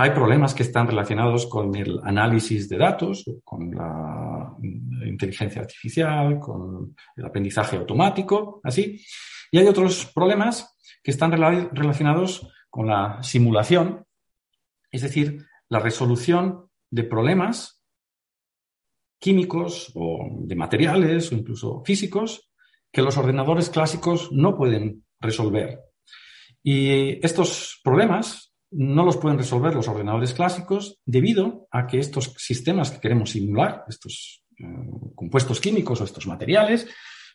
Hay 0.00 0.10
problemas 0.10 0.54
que 0.54 0.62
están 0.62 0.86
relacionados 0.86 1.46
con 1.48 1.74
el 1.74 1.98
análisis 2.04 2.68
de 2.68 2.78
datos, 2.78 3.24
con 3.42 3.68
la 3.72 4.54
inteligencia 5.04 5.60
artificial, 5.60 6.38
con 6.38 6.94
el 7.16 7.24
aprendizaje 7.24 7.76
automático, 7.76 8.60
así. 8.62 9.04
Y 9.50 9.58
hay 9.58 9.66
otros 9.66 10.06
problemas 10.14 10.76
que 11.02 11.10
están 11.10 11.32
relacionados 11.32 12.48
con 12.70 12.86
la 12.86 13.20
simulación, 13.24 14.06
es 14.92 15.02
decir, 15.02 15.44
la 15.68 15.80
resolución 15.80 16.70
de 16.88 17.02
problemas 17.02 17.82
químicos 19.18 19.90
o 19.96 20.28
de 20.42 20.54
materiales 20.54 21.32
o 21.32 21.34
incluso 21.34 21.82
físicos 21.84 22.52
que 22.92 23.02
los 23.02 23.16
ordenadores 23.16 23.68
clásicos 23.68 24.30
no 24.30 24.56
pueden 24.56 25.04
resolver. 25.18 25.80
Y 26.62 27.18
estos 27.26 27.80
problemas 27.82 28.47
no 28.70 29.04
los 29.04 29.16
pueden 29.16 29.38
resolver 29.38 29.74
los 29.74 29.88
ordenadores 29.88 30.34
clásicos 30.34 30.98
debido 31.04 31.66
a 31.70 31.86
que 31.86 31.98
estos 31.98 32.34
sistemas 32.38 32.90
que 32.90 33.00
queremos 33.00 33.30
simular, 33.30 33.84
estos 33.88 34.42
eh, 34.58 34.64
compuestos 35.14 35.60
químicos 35.60 36.00
o 36.00 36.04
estos 36.04 36.26
materiales, 36.26 36.86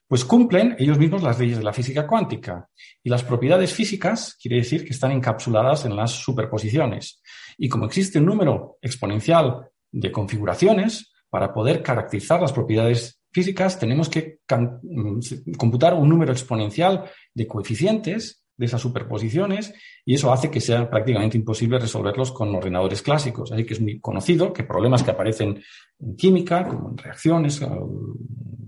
pues 0.07 0.25
cumplen 0.25 0.75
ellos 0.77 0.99
mismos 0.99 1.23
las 1.23 1.39
leyes 1.39 1.57
de 1.57 1.63
la 1.63 1.73
física 1.73 2.05
cuántica. 2.05 2.69
Y 3.01 3.09
las 3.09 3.23
propiedades 3.23 3.73
físicas 3.73 4.35
quiere 4.39 4.57
decir 4.57 4.85
que 4.85 4.91
están 4.91 5.11
encapsuladas 5.11 5.85
en 5.85 5.95
las 5.95 6.11
superposiciones. 6.11 7.21
Y 7.57 7.69
como 7.69 7.85
existe 7.85 8.19
un 8.19 8.25
número 8.25 8.77
exponencial 8.81 9.69
de 9.91 10.11
configuraciones, 10.11 11.13
para 11.33 11.51
poder 11.51 11.81
caracterizar 11.81 12.39
las 12.39 12.53
propiedades 12.53 13.19
físicas 13.31 13.79
tenemos 13.79 14.07
que 14.07 14.37
mm, 14.47 15.19
computar 15.57 15.95
un 15.95 16.07
número 16.07 16.31
exponencial 16.31 17.09
de 17.33 17.47
coeficientes 17.47 18.42
de 18.55 18.65
esas 18.65 18.81
superposiciones 18.81 19.73
y 20.05 20.15
eso 20.15 20.31
hace 20.31 20.51
que 20.51 20.61
sea 20.61 20.89
prácticamente 20.89 21.37
imposible 21.37 21.79
resolverlos 21.79 22.31
con 22.31 22.53
ordenadores 22.53 23.01
clásicos. 23.01 23.51
Así 23.51 23.65
que 23.65 23.73
es 23.73 23.81
muy 23.81 23.99
conocido 23.99 24.53
que 24.53 24.63
problemas 24.63 25.03
que 25.03 25.11
aparecen 25.11 25.61
en 25.99 26.15
química, 26.15 26.67
como 26.67 26.89
en 26.91 26.97
reacciones, 26.97 27.61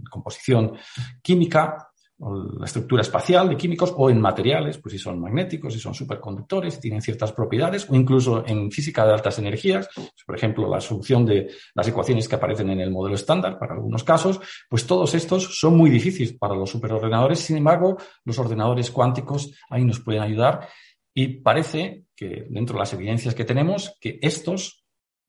composición 0.10 0.74
química, 1.22 1.90
la 2.18 2.66
estructura 2.66 3.02
espacial 3.02 3.50
de 3.50 3.58
químicos 3.58 3.94
o 3.96 4.10
en 4.10 4.22
materiales, 4.22 4.78
pues 4.78 4.94
si 4.94 5.00
son 5.00 5.20
magnéticos, 5.20 5.74
si 5.74 5.80
son 5.80 5.94
superconductores, 5.94 6.80
tienen 6.80 7.02
ciertas 7.02 7.34
propiedades, 7.34 7.90
o 7.90 7.96
incluso 7.96 8.46
en 8.48 8.72
física 8.72 9.06
de 9.06 9.14
altas 9.14 9.38
energías, 9.40 9.90
pues, 9.94 10.24
por 10.26 10.36
ejemplo, 10.36 10.70
la 10.70 10.80
solución 10.80 11.26
de 11.26 11.52
las 11.74 11.88
ecuaciones 11.88 12.30
que 12.30 12.36
aparecen 12.36 12.70
en 12.70 12.80
el 12.80 12.92
modelo 12.92 13.16
estándar 13.16 13.60
para 13.60 13.74
algunos 13.74 14.04
casos, 14.04 14.40
pues 14.70 14.88
todos 14.88 15.14
estos 15.14 15.60
son 15.60 15.76
muy 15.76 15.90
difíciles 15.90 16.34
para 16.34 16.56
los 16.56 16.70
superordenadores, 16.70 17.40
sin 17.40 17.58
embargo, 17.58 17.98
los 18.24 18.40
ordenadores 18.40 18.92
cuánticos 18.92 19.52
ahí 19.70 19.84
nos 19.84 20.00
pueden 20.00 20.22
ayudar 20.22 20.70
y 21.14 21.40
parece 21.40 22.06
que 22.16 22.46
dentro 22.50 22.76
de 22.76 22.80
las 22.80 22.94
evidencias 22.94 23.36
que 23.36 23.46
tenemos, 23.46 23.98
que 24.00 24.20
estos 24.22 24.86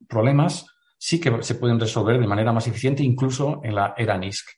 problemas 0.09 0.66
sí 0.99 1.21
que 1.21 1.43
se 1.43 1.55
pueden 1.57 1.79
resolver 1.79 2.19
de 2.19 2.27
manera 2.27 2.53
más 2.53 2.67
eficiente 2.67 3.03
incluso 3.03 3.61
en 3.63 3.75
la 3.75 3.95
era 3.97 4.17
NISC. 4.17 4.49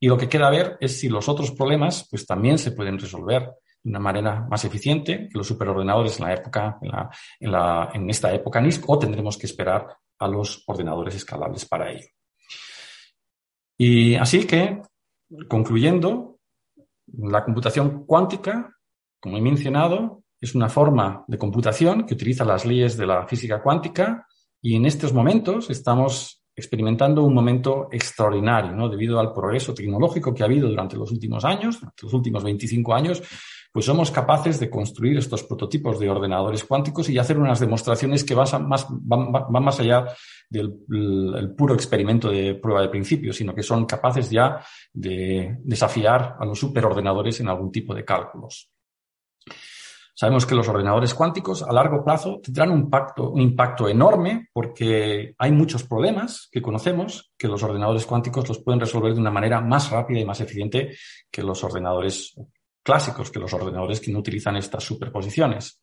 Y 0.00 0.08
lo 0.08 0.16
que 0.16 0.28
queda 0.28 0.50
ver 0.50 0.76
es 0.80 1.00
si 1.00 1.08
los 1.08 1.28
otros 1.28 1.52
problemas 1.52 2.06
pues 2.10 2.26
también 2.26 2.58
se 2.58 2.72
pueden 2.72 2.98
resolver 2.98 3.42
de 3.82 3.90
una 3.90 3.98
manera 3.98 4.46
más 4.48 4.64
eficiente 4.64 5.28
que 5.30 5.38
los 5.38 5.46
superordenadores 5.46 6.18
en 6.18 6.26
la 6.26 6.34
época, 6.34 6.78
en, 7.40 7.54
en 7.94 8.10
esta 8.10 8.32
época 8.32 8.60
NISC 8.60 8.84
o 8.88 8.98
tendremos 8.98 9.36
que 9.36 9.46
esperar 9.46 9.86
a 10.18 10.28
los 10.28 10.64
ordenadores 10.66 11.14
escalables 11.14 11.64
para 11.64 11.90
ello. 11.90 12.06
Y 13.76 14.16
así 14.16 14.44
que, 14.44 14.82
concluyendo, 15.48 16.38
la 17.16 17.44
computación 17.44 18.04
cuántica, 18.04 18.74
como 19.20 19.38
he 19.38 19.40
mencionado, 19.40 20.24
es 20.40 20.54
una 20.54 20.68
forma 20.68 21.24
de 21.26 21.38
computación 21.38 22.04
que 22.04 22.14
utiliza 22.14 22.44
las 22.44 22.64
leyes 22.64 22.96
de 22.96 23.06
la 23.06 23.26
física 23.26 23.62
cuántica 23.62 24.26
y 24.60 24.74
en 24.76 24.86
estos 24.86 25.12
momentos 25.12 25.70
estamos 25.70 26.42
experimentando 26.54 27.22
un 27.22 27.34
momento 27.34 27.88
extraordinario, 27.92 28.72
¿no? 28.72 28.88
Debido 28.88 29.20
al 29.20 29.32
progreso 29.32 29.72
tecnológico 29.72 30.34
que 30.34 30.42
ha 30.42 30.46
habido 30.46 30.68
durante 30.68 30.96
los 30.96 31.12
últimos 31.12 31.44
años, 31.44 31.78
durante 31.78 32.02
los 32.02 32.12
últimos 32.12 32.42
25 32.42 32.94
años, 32.94 33.22
pues 33.72 33.86
somos 33.86 34.10
capaces 34.10 34.58
de 34.58 34.68
construir 34.68 35.18
estos 35.18 35.44
prototipos 35.44 36.00
de 36.00 36.10
ordenadores 36.10 36.64
cuánticos 36.64 37.08
y 37.10 37.18
hacer 37.18 37.38
unas 37.38 37.60
demostraciones 37.60 38.24
que 38.24 38.34
van 38.34 38.66
más, 38.66 38.86
van, 38.90 39.30
más 39.50 39.78
allá 39.78 40.06
del 40.48 41.54
puro 41.56 41.74
experimento 41.74 42.30
de 42.30 42.56
prueba 42.56 42.82
de 42.82 42.88
principio, 42.88 43.32
sino 43.32 43.54
que 43.54 43.62
son 43.62 43.86
capaces 43.86 44.30
ya 44.30 44.60
de 44.92 45.58
desafiar 45.62 46.36
a 46.40 46.44
los 46.44 46.58
superordenadores 46.58 47.38
en 47.40 47.48
algún 47.48 47.70
tipo 47.70 47.94
de 47.94 48.04
cálculos. 48.04 48.70
Sabemos 50.18 50.46
que 50.46 50.56
los 50.56 50.66
ordenadores 50.66 51.14
cuánticos 51.14 51.62
a 51.62 51.72
largo 51.72 52.02
plazo 52.02 52.40
tendrán 52.42 52.72
un 52.72 53.40
impacto, 53.40 53.88
enorme 53.88 54.48
porque 54.52 55.36
hay 55.38 55.52
muchos 55.52 55.84
problemas 55.84 56.48
que 56.50 56.60
conocemos 56.60 57.30
que 57.38 57.46
los 57.46 57.62
ordenadores 57.62 58.04
cuánticos 58.04 58.48
los 58.48 58.58
pueden 58.58 58.80
resolver 58.80 59.14
de 59.14 59.20
una 59.20 59.30
manera 59.30 59.60
más 59.60 59.92
rápida 59.92 60.18
y 60.18 60.24
más 60.24 60.40
eficiente 60.40 60.96
que 61.30 61.44
los 61.44 61.62
ordenadores 61.62 62.34
clásicos, 62.82 63.30
que 63.30 63.38
los 63.38 63.52
ordenadores 63.54 64.00
que 64.00 64.10
no 64.10 64.18
utilizan 64.18 64.56
estas 64.56 64.82
superposiciones. 64.82 65.80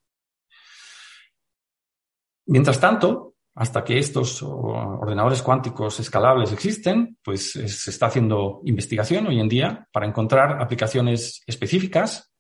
Mientras 2.48 2.78
tanto, 2.78 3.36
hasta 3.54 3.86
que 3.86 3.98
estos 3.98 4.44
ordenadores 4.44 5.42
cuánticos 5.42 6.02
escalables 6.02 6.52
existen, 6.52 7.20
pues 7.24 7.54
se 7.54 7.90
está 7.90 8.08
haciendo 8.08 8.60
investigación 8.66 9.28
hoy 9.28 9.40
en 9.40 9.48
día 9.48 9.88
para 9.94 10.06
encontrar 10.06 10.62
aplicaciones 10.62 11.42
específicas 11.48 12.35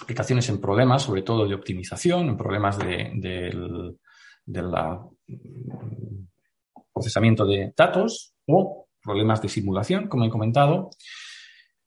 aplicaciones 0.00 0.48
en 0.48 0.60
problemas, 0.60 1.02
sobre 1.02 1.22
todo 1.22 1.46
de 1.46 1.54
optimización, 1.54 2.28
en 2.28 2.36
problemas 2.36 2.78
de, 2.78 3.96
procesamiento 6.92 7.46
de 7.46 7.72
datos 7.76 8.34
o 8.46 8.86
problemas 9.02 9.40
de 9.42 9.48
simulación, 9.48 10.08
como 10.08 10.24
he 10.24 10.30
comentado. 10.30 10.90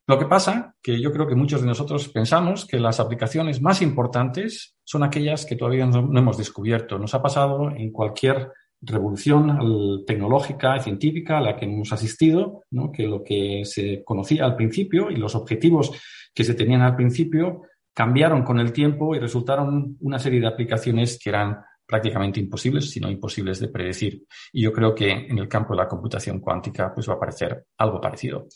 Lo 0.07 0.17
que 0.17 0.25
pasa 0.25 0.75
que 0.81 0.99
yo 0.99 1.11
creo 1.11 1.27
que 1.27 1.35
muchos 1.35 1.61
de 1.61 1.67
nosotros 1.67 2.09
pensamos 2.09 2.65
que 2.65 2.79
las 2.79 2.99
aplicaciones 2.99 3.61
más 3.61 3.81
importantes 3.81 4.75
son 4.83 5.03
aquellas 5.03 5.45
que 5.45 5.55
todavía 5.55 5.85
no, 5.85 6.17
hemos 6.17 6.37
descubierto. 6.37 6.97
Nos 6.97 7.13
ha 7.13 7.21
pasado 7.21 7.71
en 7.71 7.91
cualquier 7.91 8.51
revolución 8.81 10.03
tecnológica 10.07 10.75
y 10.75 10.81
científica 10.81 11.37
a 11.37 11.41
la 11.41 11.55
que 11.55 11.65
hemos 11.65 11.93
asistido, 11.93 12.63
que 12.93 13.07
lo 13.07 13.23
que 13.23 13.61
se 13.63 14.03
conocía 14.03 14.43
al 14.43 14.55
principio 14.55 15.11
y 15.11 15.17
los 15.17 15.35
objetivos 15.35 15.91
que 16.33 16.43
se 16.43 16.55
tenían 16.55 16.81
al 16.81 16.95
principio 16.95 17.61
cambiaron 17.93 18.43
con 18.43 18.59
el 18.59 18.71
tiempo 18.71 19.15
y 19.15 19.19
resultaron 19.19 19.97
una 20.01 20.19
serie 20.19 20.39
de 20.39 20.47
aplicaciones 20.47 21.19
que 21.21 21.29
eran 21.29 21.63
prácticamente 21.85 22.39
imposibles, 22.39 22.89
si 22.89 22.99
no 22.99 23.09
imposibles 23.09 23.59
de 23.59 23.67
predecir. 23.67 24.23
Y 24.53 24.63
yo 24.63 24.71
creo 24.71 24.95
que 24.95 25.11
en 25.11 25.37
el 25.37 25.47
campo 25.47 25.73
de 25.73 25.77
la 25.81 25.87
computación 25.87 26.39
cuántica 26.39 26.93
pues 26.93 27.07
va 27.09 27.13
a 27.13 27.15
aparecer 27.17 27.65
algo 27.77 27.99
parecido. 27.99 28.47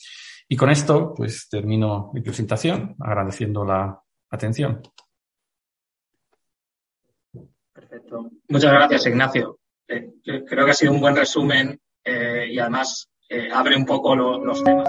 Y 0.47 0.55
con 0.55 0.69
esto 0.69 1.13
pues 1.13 1.49
termino 1.49 2.11
mi 2.13 2.21
presentación 2.21 2.95
agradeciendo 2.99 3.65
la 3.65 3.99
atención. 4.29 4.81
Perfecto. 7.73 8.29
Muchas 8.47 8.71
gracias, 8.71 9.07
Ignacio. 9.07 9.59
Eh, 9.87 10.13
creo 10.23 10.65
que 10.65 10.71
ha 10.71 10.73
sido 10.73 10.93
un 10.93 11.01
buen 11.01 11.15
resumen 11.15 11.77
eh, 12.03 12.47
y 12.49 12.57
además 12.57 13.09
abre 13.51 13.75
un 13.75 13.85
poco 13.85 14.15
los 14.15 14.63
temas. 14.63 14.87